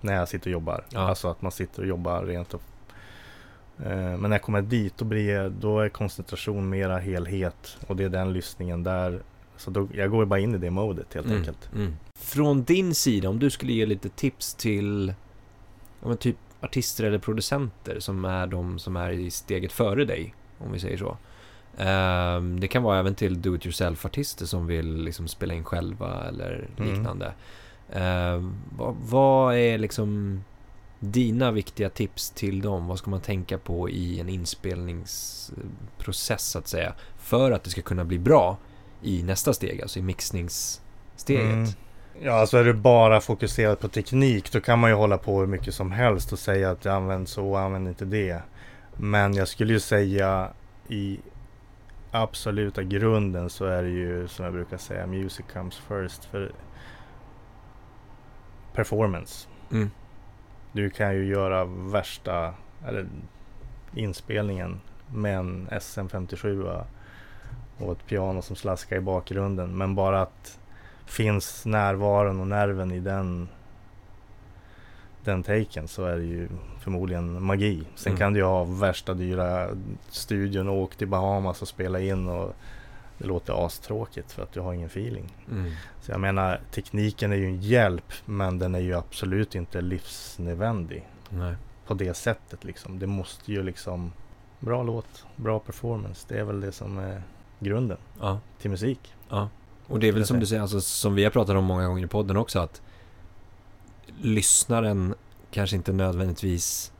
när 0.00 0.14
jag 0.14 0.28
sitter 0.28 0.46
och 0.46 0.52
jobbar. 0.52 0.84
Ja. 0.90 1.00
Alltså 1.00 1.30
att 1.30 1.42
man 1.42 1.52
sitter 1.52 1.82
och 1.82 1.88
jobbar 1.88 2.22
rent 2.22 2.54
upp. 2.54 2.62
Eh, 3.84 3.86
Men 3.96 4.20
när 4.20 4.30
jag 4.30 4.42
kommer 4.42 4.62
dit 4.62 4.94
då, 4.98 5.04
blir, 5.04 5.48
då 5.48 5.80
är 5.80 5.88
koncentration 5.88 6.68
mera 6.68 6.98
helhet. 6.98 7.76
Och 7.86 7.96
det 7.96 8.04
är 8.04 8.08
den 8.08 8.32
lyssningen 8.32 8.82
där. 8.84 9.20
Så 9.58 9.70
då, 9.70 9.88
jag 9.94 10.10
går 10.10 10.24
bara 10.24 10.40
in 10.40 10.54
i 10.54 10.58
det 10.58 10.70
modet 10.70 11.14
helt 11.14 11.26
Mm. 11.26 11.38
enkelt. 11.38 11.70
Mm. 11.74 11.92
Från 12.14 12.62
din 12.64 12.94
sida, 12.94 13.28
om 13.28 13.38
du 13.38 13.50
skulle 13.50 13.72
ge 13.72 13.86
lite 13.86 14.08
tips 14.08 14.54
till 14.54 15.14
ja, 16.04 16.14
typ 16.14 16.36
artister 16.60 17.04
eller 17.04 17.18
producenter 17.18 18.00
som 18.00 18.24
är 18.24 18.46
de 18.46 18.78
som 18.78 18.96
är 18.96 19.10
i 19.10 19.30
steget 19.30 19.72
före 19.72 20.04
dig, 20.04 20.34
om 20.58 20.72
vi 20.72 20.78
säger 20.80 20.96
så. 20.96 21.16
Ehm, 21.78 22.60
det 22.60 22.68
kan 22.68 22.82
vara 22.82 22.98
även 22.98 23.14
till 23.14 23.42
do-it-yourself-artister 23.42 24.46
som 24.46 24.66
vill 24.66 24.96
liksom 25.02 25.28
spela 25.28 25.54
in 25.54 25.64
själva 25.64 26.24
eller 26.28 26.68
Mm. 26.76 26.90
liknande. 26.94 27.32
Eh, 27.92 28.42
vad, 28.78 28.94
vad 29.10 29.54
är 29.56 29.78
liksom 29.78 30.40
dina 31.00 31.50
viktiga 31.50 31.90
tips 31.90 32.30
till 32.30 32.60
dem? 32.60 32.86
Vad 32.86 32.98
ska 32.98 33.10
man 33.10 33.20
tänka 33.20 33.58
på 33.58 33.90
i 33.90 34.20
en 34.20 34.28
inspelningsprocess 34.28 36.50
så 36.50 36.58
att 36.58 36.68
säga? 36.68 36.92
För 37.18 37.50
att 37.50 37.64
det 37.64 37.70
ska 37.70 37.82
kunna 37.82 38.04
bli 38.04 38.18
bra 38.18 38.56
i 39.02 39.22
nästa 39.22 39.52
steg, 39.52 39.82
alltså 39.82 39.98
i 39.98 40.02
mixningssteget. 40.02 41.52
Mm. 41.52 41.68
Ja, 42.20 42.32
alltså 42.32 42.56
är 42.56 42.64
du 42.64 42.72
bara 42.72 43.20
fokuserad 43.20 43.80
på 43.80 43.88
teknik 43.88 44.52
då 44.52 44.60
kan 44.60 44.78
man 44.78 44.90
ju 44.90 44.96
hålla 44.96 45.18
på 45.18 45.40
hur 45.40 45.46
mycket 45.46 45.74
som 45.74 45.92
helst 45.92 46.32
och 46.32 46.38
säga 46.38 46.70
att 46.70 46.84
jag 46.84 46.94
använder 46.94 47.26
så 47.26 47.50
och 47.50 47.60
använder 47.60 47.88
inte 47.90 48.04
det. 48.04 48.42
Men 48.96 49.34
jag 49.34 49.48
skulle 49.48 49.72
ju 49.72 49.80
säga 49.80 50.48
i 50.88 51.20
absoluta 52.10 52.82
grunden 52.82 53.50
så 53.50 53.64
är 53.64 53.82
det 53.82 53.88
ju 53.88 54.28
som 54.28 54.44
jag 54.44 54.54
brukar 54.54 54.76
säga 54.76 55.06
music 55.06 55.46
comes 55.52 55.76
first. 55.88 56.24
För 56.24 56.52
performance. 58.72 59.48
Mm. 59.72 59.90
Du 60.72 60.90
kan 60.90 61.14
ju 61.14 61.26
göra 61.26 61.64
värsta 61.64 62.54
eller, 62.86 63.08
inspelningen 63.94 64.80
med 65.14 65.38
en 65.38 65.68
SM57 65.68 66.84
och 67.78 67.92
ett 67.92 68.06
piano 68.06 68.42
som 68.42 68.56
slaskar 68.56 68.96
i 68.96 69.00
bakgrunden. 69.00 69.78
Men 69.78 69.94
bara 69.94 70.22
att 70.22 70.58
finns 71.06 71.66
närvaron 71.66 72.40
och 72.40 72.46
nerven 72.46 72.92
i 72.92 73.00
den 73.00 73.48
den 75.24 75.42
taken 75.42 75.88
så 75.88 76.04
är 76.04 76.16
det 76.16 76.24
ju 76.24 76.48
förmodligen 76.80 77.42
magi. 77.42 77.84
Sen 77.94 78.10
mm. 78.10 78.18
kan 78.18 78.32
du 78.32 78.40
ju 78.40 78.44
ha 78.44 78.64
värsta 78.64 79.14
dyra 79.14 79.68
studion 80.08 80.68
och 80.68 80.76
åka 80.76 80.96
till 80.96 81.08
Bahamas 81.08 81.62
och 81.62 81.68
spela 81.68 82.00
in 82.00 82.28
och 82.28 82.54
det 83.18 83.26
låter 83.26 83.66
astråkigt 83.66 84.32
för 84.32 84.42
att 84.42 84.52
du 84.52 84.60
har 84.60 84.72
ingen 84.72 84.86
feeling. 84.86 85.34
Mm. 85.50 85.72
Så 86.00 86.10
jag 86.10 86.20
menar 86.20 86.60
tekniken 86.70 87.32
är 87.32 87.36
ju 87.36 87.46
en 87.46 87.60
hjälp 87.60 88.12
men 88.24 88.58
den 88.58 88.74
är 88.74 88.80
ju 88.80 88.94
absolut 88.94 89.54
inte 89.54 89.80
livsnödvändig. 89.80 91.08
Nej. 91.28 91.54
På 91.86 91.94
det 91.94 92.14
sättet 92.14 92.64
liksom. 92.64 92.98
Det 92.98 93.06
måste 93.06 93.52
ju 93.52 93.62
liksom 93.62 94.12
Bra 94.60 94.82
låt, 94.82 95.26
bra 95.36 95.58
performance. 95.58 96.26
Det 96.28 96.38
är 96.38 96.44
väl 96.44 96.60
det 96.60 96.72
som 96.72 96.98
är 96.98 97.22
grunden 97.58 97.98
ja. 98.20 98.40
till 98.60 98.70
musik. 98.70 99.14
Ja. 99.28 99.48
Och 99.86 100.00
det 100.00 100.08
är 100.08 100.12
väl 100.12 100.26
som 100.26 100.40
du 100.40 100.46
säger, 100.46 100.62
alltså, 100.62 100.80
som 100.80 101.14
vi 101.14 101.24
har 101.24 101.30
pratat 101.30 101.56
om 101.56 101.64
många 101.64 101.86
gånger 101.86 102.04
i 102.04 102.08
podden 102.08 102.36
också 102.36 102.58
att 102.58 102.82
lyssnaren 104.20 105.14
kanske 105.50 105.76
inte 105.76 105.92
nödvändigtvis 105.92 106.92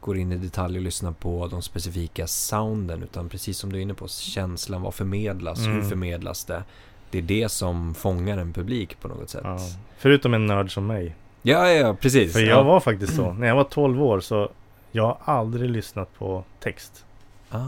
går 0.00 0.18
in 0.18 0.32
i 0.32 0.36
detalj 0.36 0.76
och 0.76 0.82
lyssnar 0.84 1.12
på 1.12 1.46
de 1.46 1.62
specifika 1.62 2.26
sounden 2.26 3.02
utan 3.02 3.28
precis 3.28 3.58
som 3.58 3.72
du 3.72 3.78
är 3.78 3.82
inne 3.82 3.94
på, 3.94 4.08
känslan, 4.08 4.82
vad 4.82 4.94
förmedlas, 4.94 5.58
mm. 5.58 5.72
hur 5.72 5.82
förmedlas 5.82 6.44
det? 6.44 6.64
Det 7.10 7.18
är 7.18 7.22
det 7.22 7.48
som 7.48 7.94
fångar 7.94 8.38
en 8.38 8.52
publik 8.52 9.00
på 9.00 9.08
något 9.08 9.30
sätt. 9.30 9.42
Ja. 9.44 9.58
Förutom 9.98 10.34
en 10.34 10.46
nörd 10.46 10.74
som 10.74 10.86
mig. 10.86 11.16
Ja, 11.42 11.70
ja, 11.70 11.94
precis. 11.94 12.32
För 12.32 12.40
jag 12.40 12.58
ja. 12.58 12.62
var 12.62 12.80
faktiskt 12.80 13.16
så. 13.16 13.32
När 13.38 13.46
jag 13.46 13.56
var 13.56 13.64
12 13.64 14.02
år 14.02 14.20
så 14.20 14.50
jag 14.92 15.16
har 15.20 15.34
aldrig 15.34 15.70
lyssnat 15.70 16.14
på 16.18 16.44
text. 16.60 17.04
Ah, 17.50 17.58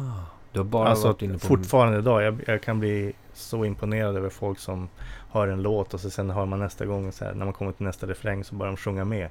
du 0.54 0.60
har 0.60 0.64
bara 0.64 0.88
alltså, 0.88 1.06
varit 1.06 1.22
inne 1.22 1.32
på... 1.32 1.46
Fortfarande 1.46 1.98
idag. 1.98 2.22
Jag, 2.22 2.40
jag 2.46 2.62
kan 2.62 2.80
bli 2.80 3.12
så 3.32 3.64
imponerad 3.64 4.16
över 4.16 4.30
folk 4.30 4.58
som 4.58 4.88
hör 5.30 5.48
en 5.48 5.62
låt 5.62 5.94
och 5.94 6.00
så 6.00 6.10
sen 6.10 6.30
hör 6.30 6.46
man 6.46 6.58
nästa 6.58 6.86
gång 6.86 7.12
så 7.12 7.24
här, 7.24 7.34
när 7.34 7.44
man 7.44 7.54
kommer 7.54 7.72
till 7.72 7.86
nästa 7.86 8.06
refräng 8.06 8.44
så 8.44 8.54
börjar 8.54 8.72
de 8.72 8.76
sjunga 8.76 9.04
med. 9.04 9.28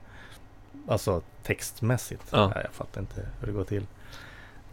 Alltså 0.88 1.22
textmässigt. 1.44 2.24
Ja. 2.32 2.48
Nej, 2.48 2.62
jag 2.64 2.74
fattar 2.74 3.02
inte 3.02 3.28
hur 3.40 3.48
det 3.48 3.54
går 3.54 3.64
till. 3.64 3.86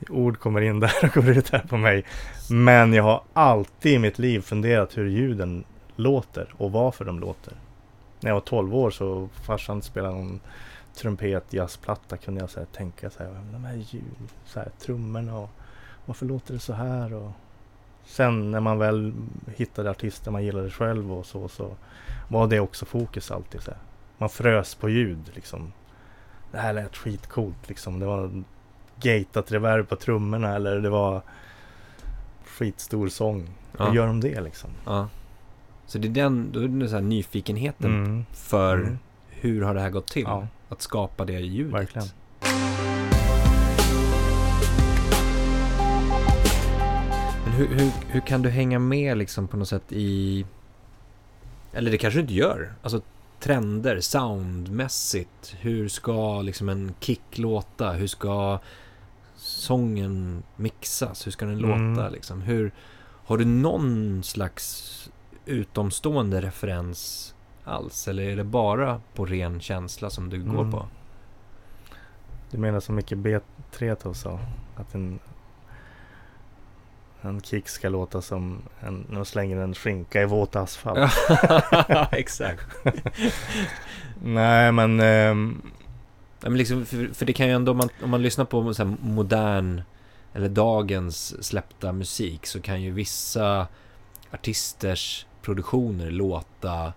Ord 0.09 0.39
kommer 0.39 0.61
in 0.61 0.81
där 0.81 0.95
och 1.03 1.15
går 1.15 1.29
ut 1.29 1.51
här 1.51 1.65
på 1.69 1.77
mig. 1.77 2.05
Men 2.51 2.93
jag 2.93 3.03
har 3.03 3.23
alltid 3.33 3.93
i 3.93 3.99
mitt 3.99 4.19
liv 4.19 4.41
funderat 4.41 4.99
hur 4.99 5.07
ljuden 5.07 5.65
låter 5.97 6.55
och 6.57 6.73
varför 6.73 7.05
de 7.05 7.21
låter. 7.21 7.53
När 8.21 8.31
jag 8.31 8.35
var 8.35 8.41
12 8.41 8.75
år 8.75 8.91
så 8.91 9.29
farsan 9.43 9.83
spelade 9.83 10.15
någon 10.15 10.41
trumpet 10.95 11.53
jazzplatta 11.53 12.17
kunde 12.17 12.41
jag 12.41 12.51
så 12.51 12.61
här, 12.61 12.67
tänka 12.67 13.11
så 13.11 13.23
här, 13.23 13.41
de 13.53 13.65
här 13.65 13.75
ljud, 13.75 14.29
så 14.45 14.59
här, 14.59 14.69
trummorna 14.79 15.39
och 15.39 15.51
varför 16.11 16.27
låter 16.27 16.55
det 16.55 16.61
så 16.61 16.73
här 16.73 17.15
och 17.15 17.31
Sen 18.05 18.51
när 18.51 18.61
man 18.61 18.79
väl 18.79 19.13
hittade 19.57 19.91
artister 19.91 20.31
man 20.31 20.45
gillade 20.45 20.71
själv 20.71 21.13
och 21.13 21.27
så, 21.27 21.49
så 21.49 21.77
var 22.29 22.49
det 22.49 22.61
också 22.61 22.85
fokus 22.85 23.31
alltid. 23.31 23.63
Så 23.63 23.71
här. 23.71 23.81
Man 24.19 24.29
frös 24.29 24.75
på 24.75 24.89
ljud 24.89 25.31
liksom. 25.35 25.73
Det 26.53 26.59
här 26.59 26.73
lät 26.73 26.97
skitcoolt 26.97 27.69
liksom. 27.69 28.01
Det 28.01 28.07
var 28.07 28.43
gatat 29.01 29.53
reverb 29.53 29.89
på 29.89 29.97
trummorna 29.97 30.55
eller 30.55 30.81
det 30.81 30.91
var 30.91 31.23
skitstor 32.45 33.09
sång. 33.09 33.49
Ja. 33.79 33.85
Hur 33.85 33.95
gör 33.95 34.07
de 34.07 34.21
det 34.21 34.41
liksom? 34.41 34.71
Ja. 34.87 35.09
Så 35.87 35.99
det 35.99 36.09
är 36.09 36.13
den, 36.13 36.53
då 36.53 36.61
är 36.61 36.69
det 36.69 36.89
så 36.89 36.95
här 36.95 37.03
nyfikenheten 37.03 38.05
mm. 38.05 38.25
för 38.33 38.77
mm. 38.77 38.99
hur 39.29 39.63
har 39.63 39.75
det 39.75 39.81
här 39.81 39.91
gått 39.91 40.07
till? 40.07 40.23
Ja. 40.23 40.47
Att 40.69 40.83
skapa 40.83 41.25
det 41.25 41.41
ljudet. 41.41 41.75
Verkligen. 41.75 42.09
Hur, 47.61 47.69
hur, 47.69 47.93
hur 48.09 48.21
kan 48.21 48.43
du 48.43 48.49
hänga 48.49 48.79
med 48.79 49.19
liksom 49.19 49.49
på 49.49 49.57
något 49.57 49.69
sätt 49.69 49.93
i... 49.93 50.47
Eller 51.73 51.91
det 51.91 51.99
kanske 51.99 52.19
du 52.19 52.23
inte 52.23 52.35
gör. 52.35 52.73
Alltså 52.83 53.01
trender, 53.41 54.01
soundmässigt. 54.01 55.57
Hur 55.59 55.89
ska 55.89 56.43
liksom 56.43 56.69
en 56.69 56.95
kick 57.01 57.39
låta? 57.39 57.93
Hur 57.93 58.07
ska 58.07 58.59
sången 59.37 60.43
mixas? 60.57 61.27
Hur 61.27 61.33
ska 61.33 61.47
den 61.47 61.65
mm. 61.65 61.95
låta? 61.95 62.09
Liksom? 62.09 62.43
Hur, 62.43 62.73
har 63.25 63.39
du 63.39 63.45
någon 63.45 64.23
slags 64.23 65.11
utomstående 65.47 66.41
referens 66.41 67.35
alls? 67.65 68.09
Eller 68.09 68.23
är 68.23 68.37
det 68.37 68.45
bara 68.45 69.01
på 69.15 69.27
ren 69.27 69.61
känsla 69.61 70.11
som 70.11 70.31
du 70.31 70.37
mm. 70.37 70.57
går 70.57 70.71
på? 70.71 70.89
Du 72.51 72.59
menar 72.59 72.81
som 72.81 72.95
mycket 72.95 73.19
B3 73.19 74.13
sa? 74.13 74.41
Att 74.77 74.95
en 74.95 75.19
en 77.23 77.41
kick 77.41 77.69
ska 77.69 77.89
låta 77.89 78.23
som 78.23 78.63
en, 78.81 79.07
när 79.09 79.17
de 79.17 79.25
slänger 79.25 79.57
en 79.57 79.75
skinka 79.75 80.23
i 80.23 80.25
våt 80.25 80.57
asfalt. 80.57 81.13
Exakt. 82.13 82.67
Nej 84.23 84.73
men... 84.73 85.01
Um... 85.01 85.63
men 86.41 86.59
liksom, 86.59 86.87
för, 86.87 87.15
för, 87.15 87.27
det 87.27 87.33
kan 87.33 87.47
ju 87.47 87.53
ändå, 87.53 87.73
om 87.73 87.79
man, 87.79 87.89
om 88.03 88.11
man 88.11 88.23
lyssnar 88.23 88.45
på 88.45 88.75
så 88.75 88.85
modern 89.01 89.83
eller 90.33 90.49
dagens 90.49 91.45
släppta 91.45 91.93
musik 91.93 92.47
så 92.47 92.61
kan 92.61 92.83
ju 92.83 92.91
vissa 92.91 93.67
artisters 94.31 95.27
produktioner 95.43 96.11
låta 96.11 96.93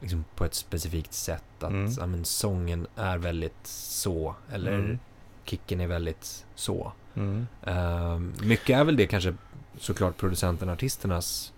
liksom, 0.00 0.24
på 0.34 0.44
ett 0.44 0.54
specifikt 0.54 1.12
sätt. 1.12 1.44
Att 1.58 1.70
mm. 1.70 1.92
ja, 1.98 2.06
men, 2.06 2.24
sången 2.24 2.86
är 2.96 3.18
väldigt 3.18 3.66
så, 3.66 4.34
eller 4.52 4.72
mm. 4.72 4.98
kicken 5.44 5.80
är 5.80 5.86
väldigt 5.86 6.46
så. 6.54 6.92
Mm. 7.14 7.46
Uh, 7.68 8.18
mycket 8.46 8.78
är 8.78 8.84
väl 8.84 8.96
det 8.96 9.06
kanske 9.06 9.34
såklart 9.78 10.16
producenten 10.16 10.68
artisternas 10.68 11.52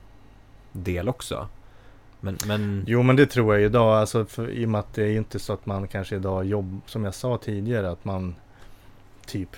del 0.72 1.08
också. 1.08 1.48
Men, 2.20 2.38
men... 2.46 2.84
Jo 2.86 3.02
men 3.02 3.16
det 3.16 3.26
tror 3.26 3.54
jag 3.54 3.64
idag, 3.64 3.98
alltså 3.98 4.24
för, 4.24 4.50
i 4.50 4.64
och 4.66 4.68
med 4.68 4.78
att 4.78 4.94
det 4.94 5.02
är 5.04 5.16
inte 5.16 5.38
så 5.38 5.52
att 5.52 5.66
man 5.66 5.88
kanske 5.88 6.16
idag 6.16 6.44
jobbar, 6.44 6.80
som 6.86 7.04
jag 7.04 7.14
sa 7.14 7.38
tidigare, 7.38 7.90
att 7.90 8.04
man 8.04 8.34
typ 9.26 9.56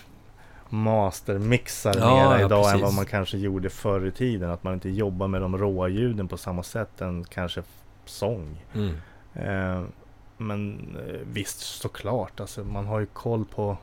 mastermixar 0.68 1.94
ja, 1.98 2.14
mera 2.14 2.40
ja, 2.40 2.46
idag 2.46 2.64
precis. 2.64 2.74
än 2.74 2.80
vad 2.80 2.94
man 2.94 3.06
kanske 3.06 3.38
gjorde 3.38 3.70
förr 3.70 4.06
i 4.06 4.11
tiden. 4.11 4.50
Att 4.50 4.64
man 4.64 4.74
inte 4.74 4.90
jobbar 4.90 5.28
med 5.28 5.40
de 5.40 5.59
råa 5.59 5.88
ljuden 5.88 6.28
på 6.28 6.37
samma 6.37 6.62
sätt 6.62 7.00
än 7.00 7.24
kanske 7.24 7.62
sång. 8.04 8.64
Mm. 8.74 8.94
Eh, 9.35 9.88
men 10.37 10.78
eh, 11.09 11.20
visst 11.32 11.61
såklart, 11.61 12.40
alltså 12.40 12.64
man 12.64 12.87
har 12.87 13.00
ju 13.00 13.06
koll 13.06 13.44
på, 13.44 13.76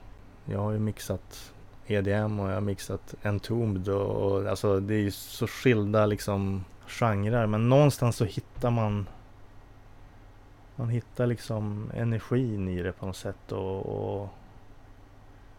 jag 0.45 0.59
har 0.59 0.71
ju 0.71 0.79
mixat 0.79 1.52
EDM 1.87 2.39
och 2.39 2.49
jag 2.49 2.53
har 2.53 2.61
mixat 2.61 3.15
Entombed 3.23 3.89
och, 3.89 4.31
och 4.31 4.47
alltså 4.49 4.79
det 4.79 4.95
är 4.95 4.99
ju 4.99 5.11
så 5.11 5.47
skilda 5.47 6.05
liksom 6.05 6.65
genrer 6.87 7.47
men 7.47 7.69
någonstans 7.69 8.15
så 8.15 8.25
hittar 8.25 8.71
man 8.71 9.07
man 10.75 10.89
hittar 10.89 11.27
liksom 11.27 11.91
energin 11.95 12.67
i 12.67 12.83
det 12.83 12.91
på 12.91 13.05
något 13.05 13.15
sätt 13.15 13.51
och, 13.51 13.85
och 13.85 14.29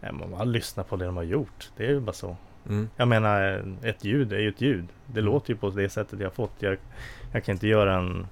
ja, 0.00 0.12
man 0.12 0.30
bara 0.30 0.44
lyssnar 0.44 0.84
på 0.84 0.96
det 0.96 1.04
de 1.04 1.16
har 1.16 1.24
gjort. 1.24 1.70
Det 1.76 1.86
är 1.86 1.90
ju 1.90 2.00
bara 2.00 2.12
så. 2.12 2.36
Mm. 2.68 2.88
Jag 2.96 3.08
menar 3.08 3.64
ett 3.82 4.04
ljud 4.04 4.32
är 4.32 4.38
ju 4.38 4.48
ett 4.48 4.60
ljud. 4.60 4.86
Det 5.06 5.20
mm. 5.20 5.32
låter 5.32 5.50
ju 5.50 5.56
på 5.56 5.70
det 5.70 5.88
sättet 5.88 6.20
jag 6.20 6.26
har 6.26 6.34
fått. 6.34 6.54
Jag, 6.58 6.76
jag 7.32 7.44
kan 7.44 7.52
inte 7.52 7.68
göra 7.68 7.94
en 7.96 8.26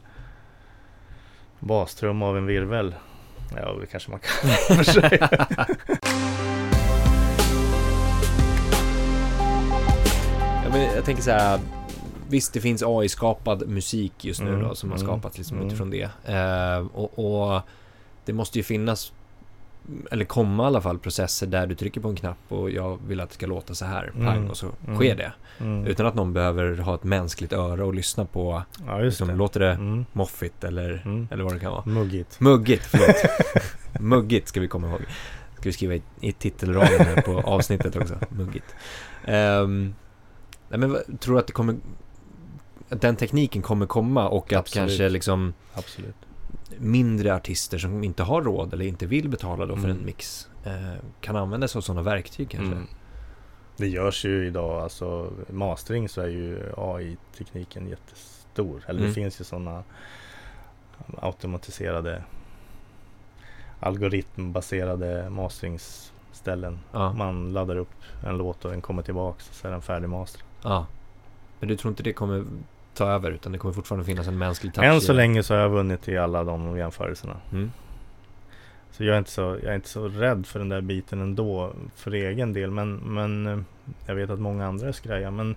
bastrum 1.58 2.22
av 2.22 2.36
en 2.36 2.46
virvel. 2.46 2.94
Ja, 3.56 3.76
det 3.80 3.86
kanske 3.86 4.10
man 4.10 4.20
kan 4.20 4.50
jag 10.94 11.04
tänker 11.04 11.22
så 11.22 11.30
här. 11.30 11.60
Visst, 12.28 12.52
det 12.52 12.60
finns 12.60 12.82
AI-skapad 12.86 13.68
musik 13.68 14.24
just 14.24 14.40
nu 14.42 14.48
mm, 14.48 14.62
då 14.62 14.74
som 14.74 14.90
har 14.90 14.96
mm, 14.98 15.08
skapats 15.08 15.38
liksom 15.38 15.56
mm. 15.56 15.66
utifrån 15.68 15.90
det. 15.90 16.04
Uh, 16.28 16.86
och, 16.96 17.18
och, 17.54 17.60
det 18.24 18.32
måste 18.32 18.58
ju 18.58 18.62
finnas 18.62 19.12
eller 20.10 20.24
komma 20.24 20.62
i 20.62 20.66
alla 20.66 20.80
fall, 20.80 20.98
processer 20.98 21.46
där 21.46 21.66
du 21.66 21.74
trycker 21.74 22.00
på 22.00 22.08
en 22.08 22.16
knapp 22.16 22.36
och 22.48 22.70
jag 22.70 22.98
vill 23.06 23.20
att 23.20 23.28
det 23.28 23.34
ska 23.34 23.46
låta 23.46 23.74
så 23.74 23.84
här, 23.84 24.10
pang, 24.14 24.36
Mm. 24.36 24.50
och 24.50 24.56
så 24.56 24.66
Mm. 24.86 24.96
sker 24.96 25.16
det. 25.16 25.32
Utan 25.90 26.06
att 26.06 26.14
någon 26.14 26.32
behöver 26.32 26.76
ha 26.78 26.94
ett 26.94 27.04
mänskligt 27.04 27.52
öra 27.52 27.84
och 27.84 27.94
lyssna 27.94 28.24
på, 28.24 28.62
Ja, 28.86 28.98
liksom, 28.98 29.28
det. 29.28 29.34
låter 29.34 29.60
det 29.60 29.70
Mm. 29.72 30.04
moffigt 30.12 30.64
eller, 30.64 31.06
eller 31.30 31.44
vad 31.44 31.52
det 31.54 31.60
kan 31.60 31.72
vara. 31.72 31.82
Muggigt. 31.86 32.40
Muggigt, 32.40 32.86
förlåt. 32.86 33.16
Muggigt 34.00 34.48
ska 34.48 34.60
vi 34.60 34.68
komma 34.68 34.88
ihåg. 34.88 35.00
Ska 35.54 35.62
vi 35.68 35.72
skriva 35.72 35.94
i, 35.94 36.02
i 36.20 36.32
titelraden 36.32 37.22
på 37.22 37.40
avsnittet 37.44 37.96
också. 37.96 38.14
Muggigt. 38.28 38.74
Ehm, 39.24 39.94
nej 40.78 40.88
men 40.88 41.18
tror 41.18 41.34
du 41.34 41.40
att 41.40 41.46
det 41.46 41.52
kommer... 41.52 41.76
Att 42.88 43.00
den 43.00 43.16
tekniken 43.16 43.62
kommer 43.62 43.86
komma 43.86 44.28
och 44.28 44.52
att 44.52 44.58
Absolut. 44.58 44.88
kanske 44.88 45.08
liksom 45.08 45.52
Absolut. 45.74 46.14
mindre 46.78 47.34
artister 47.34 47.78
som 47.78 48.04
inte 48.04 48.22
har 48.22 48.42
råd 48.42 48.72
eller 48.72 48.84
inte 48.84 49.06
vill 49.06 49.28
betala 49.28 49.66
då 49.66 49.76
för 49.76 49.84
Mm. 49.84 49.96
en 49.98 50.04
mix 50.04 50.48
eh, 50.64 50.72
kan 51.20 51.36
använda 51.36 51.68
sig 51.68 51.78
av 51.78 51.82
sådana 51.82 52.02
verktyg 52.02 52.50
kanske? 52.50 52.72
Mm. 52.76 52.86
Det 53.76 53.88
görs 53.88 54.24
ju 54.24 54.46
idag, 54.46 54.82
alltså 54.82 55.32
mastering 55.50 56.08
så 56.08 56.20
är 56.20 56.28
ju 56.28 56.72
AI-tekniken 56.76 57.88
jättestor. 57.88 58.84
Eller 58.86 58.98
Mm. 59.00 59.08
det 59.08 59.14
finns 59.14 59.40
ju 59.40 59.44
sådana 59.44 59.84
automatiserade 61.20 62.22
algoritmbaserade 63.80 65.30
masteringsställen. 65.30 66.78
Ja, 66.92 67.12
Man 67.12 67.52
laddar 67.52 67.76
upp 67.76 67.88
en 68.26 68.38
låt 68.38 68.64
och 68.64 68.70
den 68.70 68.80
kommer 68.80 69.02
tillbaks 69.02 69.48
och 69.48 69.54
så 69.54 69.68
är 69.68 69.72
den 69.72 69.82
färdigmasterad. 69.82 70.46
Ja. 70.62 70.86
Men 71.60 71.68
du 71.68 71.76
tror 71.76 71.90
inte 71.90 72.02
det 72.02 72.12
kommer 72.12 72.44
ta 72.94 73.06
över 73.08 73.30
utan 73.30 73.52
det 73.52 73.58
kommer 73.58 73.74
fortfarande 73.74 74.04
finnas 74.04 74.28
en 74.28 74.38
mänsklig 74.38 74.74
touch 74.74 74.84
Än 74.84 75.00
så 75.00 75.12
länge 75.12 75.42
så 75.42 75.54
har 75.54 75.60
jag 75.60 75.68
vunnit 75.68 76.08
i 76.08 76.18
alla 76.18 76.44
de 76.44 76.76
jämförelserna. 76.78 77.36
Mm. 77.52 77.70
Så 78.90 79.04
jag 79.04 79.14
är 79.14 79.18
inte 79.18 79.30
så, 79.30 79.40
jag 79.40 79.64
är 79.64 79.74
inte 79.74 79.88
så 79.88 80.08
rädd 80.08 80.46
för 80.46 80.58
den 80.58 80.68
där 80.68 80.80
biten 80.80 81.20
ändå 81.20 81.72
för 81.94 82.12
egen 82.14 82.52
del. 82.52 82.70
Men, 82.70 82.96
men 82.96 83.46
eh, 83.46 83.58
jag 84.06 84.14
vet 84.14 84.30
att 84.30 84.40
många 84.40 84.66
andra 84.66 84.88
är 84.88 84.92
skraja. 84.92 85.30
Men 85.30 85.56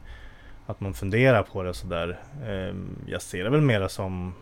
att 0.65 0.79
man 0.81 0.93
funderar 0.93 1.43
på 1.43 1.63
det 1.63 1.73
sådär. 1.73 2.19
Eh, 2.45 2.75
jag 3.05 3.21
ser 3.21 3.43
det 3.43 3.49
väl 3.49 3.61
mera 3.61 3.89
som 3.89 4.33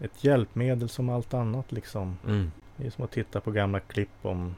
ett 0.00 0.24
hjälpmedel 0.24 0.88
som 0.88 1.08
allt 1.08 1.34
annat 1.34 1.72
liksom. 1.72 2.16
Mm. 2.26 2.52
Det 2.76 2.86
är 2.86 2.90
som 2.90 3.04
att 3.04 3.10
titta 3.10 3.40
på 3.40 3.50
gamla 3.50 3.80
klipp 3.80 4.08
om 4.22 4.54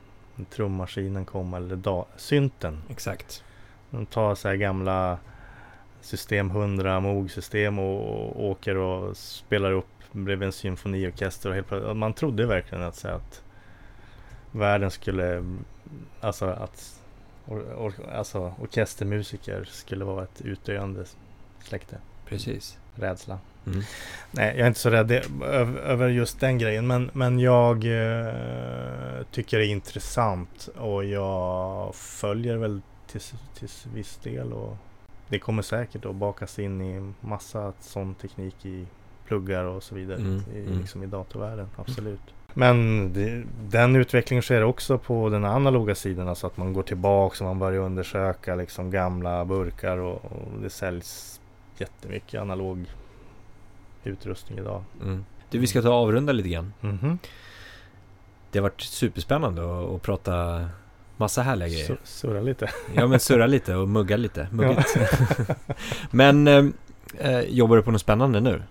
trummaskinen 0.51 1.25
kom 1.25 1.55
eller 1.55 1.77
da- 1.77 2.07
synten. 2.17 2.83
Exakt. 2.91 3.45
De 3.91 4.07
tar 4.07 4.35
så 4.35 4.49
här 4.49 4.55
gamla 4.55 5.19
System 6.03 6.51
100 6.51 7.01
Moog-system 7.01 7.79
och, 7.79 8.37
och 8.37 8.45
åker 8.45 8.77
och 8.77 9.17
spelar 9.17 9.73
upp 9.73 9.87
bredvid 10.13 10.47
en 10.47 10.53
symfoniorkester. 10.53 11.49
Och 11.49 11.55
helt 11.55 11.97
man 11.97 12.15
trodde 12.15 12.47
verkligen 12.47 12.85
att, 12.85 12.97
så 12.97 13.09
att 13.09 13.43
världen 14.53 14.91
skulle, 14.91 15.45
alltså 16.21 16.47
att 16.47 17.01
or, 17.47 17.61
or, 17.61 17.95
alltså, 18.13 18.55
orkestermusiker 18.61 19.65
skulle 19.65 20.05
vara 20.05 20.25
ett 20.25 20.41
utdöende 20.41 21.05
släkte. 21.65 21.97
Precis. 22.27 22.79
Rädsla. 22.95 23.39
Mm. 23.67 23.83
Nej, 24.31 24.49
jag 24.57 24.65
är 24.65 24.69
inte 24.69 24.81
så 24.81 24.91
rädd 24.91 25.13
över, 25.43 25.81
över 25.81 26.09
just 26.09 26.41
den 26.41 26.59
grejen. 26.59 26.87
Men, 26.87 27.11
men 27.13 27.39
jag 27.39 27.77
eh, 27.77 28.33
tycker 29.31 29.59
det 29.59 29.67
är 29.67 29.71
intressant 29.71 30.69
och 30.79 31.05
jag 31.05 31.95
följer 31.95 32.57
väl 32.57 32.81
till, 33.07 33.21
till 33.55 33.69
viss 33.95 34.17
del. 34.17 34.53
Och 34.53 34.77
det 35.33 35.39
kommer 35.39 35.63
säkert 35.63 36.05
att 36.05 36.15
bakas 36.15 36.59
in 36.59 36.81
i 36.81 37.13
massa 37.21 37.73
sån 37.81 38.15
teknik 38.15 38.67
i 38.67 38.87
pluggar 39.27 39.65
och 39.65 39.83
så 39.83 39.95
vidare. 39.95 40.19
Mm, 40.19 40.43
I, 40.55 40.61
mm. 40.61 40.79
liksom 40.79 41.03
i 41.03 41.07
datorvärlden, 41.07 41.69
absolut. 41.77 42.21
Men 42.55 43.13
det, 43.13 43.45
den 43.69 43.97
utvecklingen 43.97 44.43
sker 44.43 44.65
också 44.65 44.99
på 44.99 45.29
den 45.29 45.45
analoga 45.45 45.95
sidan. 45.95 46.29
Alltså 46.29 46.47
att 46.47 46.57
man 46.57 46.73
går 46.73 46.83
tillbaka 46.83 47.45
och 47.45 47.49
man 47.49 47.59
börjar 47.59 47.81
undersöka 47.81 48.55
liksom 48.55 48.91
gamla 48.91 49.45
burkar 49.45 49.99
och, 49.99 50.25
och 50.25 50.61
det 50.63 50.71
säljs 50.71 51.41
jättemycket 51.79 52.41
analog 52.41 52.87
utrustning 54.05 54.59
idag. 54.59 54.85
Mm. 55.03 55.25
Du, 55.51 55.59
vi 55.59 55.67
ska 55.67 55.83
ta 55.83 55.89
och 55.89 55.95
avrunda 55.95 56.33
lite 56.33 56.49
grann. 56.49 56.73
Mhm. 56.81 57.19
Det 58.51 58.59
har 58.59 58.63
varit 58.63 58.81
superspännande 58.81 59.63
att, 59.63 59.91
att 59.91 60.03
prata 60.03 60.67
massa 61.23 61.43
härliga 61.43 61.69
grejer. 61.69 61.87
Sur- 61.87 61.99
Surra 62.05 62.41
lite. 62.41 62.71
Ja, 62.95 63.07
men 63.07 63.21
surra 63.21 63.47
lite 63.47 63.75
och 63.77 63.89
mugga 63.89 64.17
lite. 64.17 64.49
Muggigt. 64.53 64.97
men 66.11 66.49
eh, 66.49 66.65
eh, 67.19 67.41
jobbar 67.41 67.77
du 67.77 67.83
på 67.83 67.91
något 67.91 68.01
spännande 68.01 68.41
nu? 68.41 68.63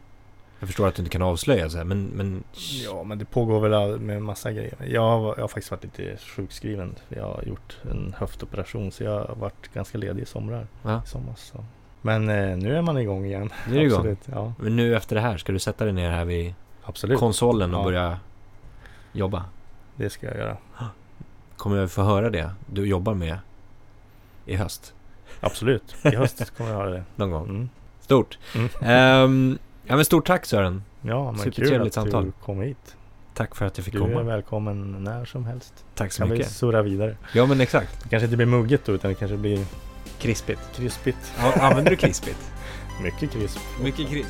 Jag 0.60 0.68
förstår 0.70 0.88
att 0.88 0.96
du 0.96 1.02
inte 1.02 1.12
kan 1.12 1.22
avslöja 1.22 1.70
så 1.70 1.78
här, 1.78 1.84
men, 1.86 2.04
men 2.06 2.44
Ja, 2.86 3.04
men 3.04 3.18
det 3.18 3.26
pågår 3.26 3.60
väl 3.70 4.00
med 4.00 4.22
massa 4.22 4.52
grejer. 4.52 4.74
Jag 4.88 5.02
har, 5.02 5.34
jag 5.36 5.44
har 5.44 5.48
faktiskt 5.48 5.72
varit 5.72 5.84
lite 5.84 6.18
sjukskriven. 6.36 6.96
Jag 7.10 7.24
har 7.24 7.44
gjort 7.46 7.78
en 7.92 8.16
höftoperation 8.18 8.92
så 8.92 9.04
jag 9.04 9.12
har 9.12 9.36
varit 9.36 9.74
ganska 9.74 9.98
ledig 9.98 10.24
i 10.24 10.26
somrar. 10.26 10.68
Ja. 10.84 11.02
I 11.06 11.08
somras, 11.08 11.42
så. 11.54 11.66
Men 12.02 12.30
eh, 12.30 12.58
nu 12.58 12.76
är 12.78 12.82
man 12.82 12.98
igång 12.98 13.26
igen. 13.26 13.50
Nu 13.70 13.76
är 13.76 13.80
du 13.80 13.86
igång. 13.88 14.18
Ja, 14.26 14.54
Men 14.60 14.76
nu 14.76 14.96
efter 14.96 15.16
det 15.16 15.22
här, 15.22 15.38
ska 15.38 15.52
du 15.52 15.60
sätta 15.60 15.84
dig 15.84 15.94
ner 15.94 16.10
här 16.10 16.26
vid 16.26 16.54
absolut. 16.84 17.20
konsolen 17.20 17.74
och 17.74 17.80
Ja. 17.80 17.84
börja 17.84 18.20
jobba? 19.14 19.46
Det 19.96 20.10
ska 20.10 20.28
jag 20.28 20.38
göra. 20.38 20.58
Kommer 21.62 21.78
jag 21.78 21.92
få 21.92 22.04
höra 22.04 22.30
det 22.30 22.52
du 22.66 22.86
jobbar 22.86 23.14
med 23.14 23.38
i 24.46 24.56
höst? 24.56 24.94
Absolut. 25.40 25.96
I 26.04 26.16
höst 26.16 26.58
kommer 26.58 26.70
jag 26.72 26.80
göra 26.80 26.90
det. 26.90 27.04
Någon 27.16 27.32
gång? 27.32 27.50
Mm. 27.50 27.70
Stort! 28.02 28.38
Mm. 28.56 28.70
Ehm, 28.82 29.58
ja 29.86 29.96
men 29.96 30.06
stort 30.06 30.28
tack 30.28 30.46
Sören! 30.46 30.84
Ja, 31.02 31.32
men 31.32 31.52
kul 31.52 31.82
att 31.88 31.94
samtal. 31.94 32.26
du 32.26 32.32
kom 32.32 32.62
hit. 32.62 32.96
Tack 33.34 33.56
för 33.56 33.66
att 33.66 33.78
jag 33.78 33.86
fick 33.86 33.94
Du 33.94 34.00
är 34.00 34.04
komma. 34.04 34.22
välkommen 34.24 35.04
när 35.04 35.26
som 35.26 35.46
helst. 35.46 35.86
Tack 35.96 36.12
så 36.12 36.22
Kan 36.22 36.30
vi 36.30 36.38
mycket. 36.38 36.52
surra 36.52 36.82
vidare. 36.82 37.18
Ja 37.34 37.46
men 37.46 37.62
exakt. 37.62 38.04
Det 38.04 38.10
kanske 38.10 38.26
inte 38.26 38.38
blir 38.38 38.48
muggigt 38.48 38.86
då, 38.86 38.92
utan 38.92 39.10
det 39.10 39.16
kanske 39.16 39.38
blir 39.38 39.66
Krispigt. 40.20 40.62
krispigt. 40.76 41.34
Ja, 41.40 41.54
använder 41.62 41.92
du 41.92 41.98
krispigt? 41.98 42.52
Mycket 43.04 43.32
krisp. 43.32 43.60
Mycket 43.84 44.10
krisp. 44.10 44.30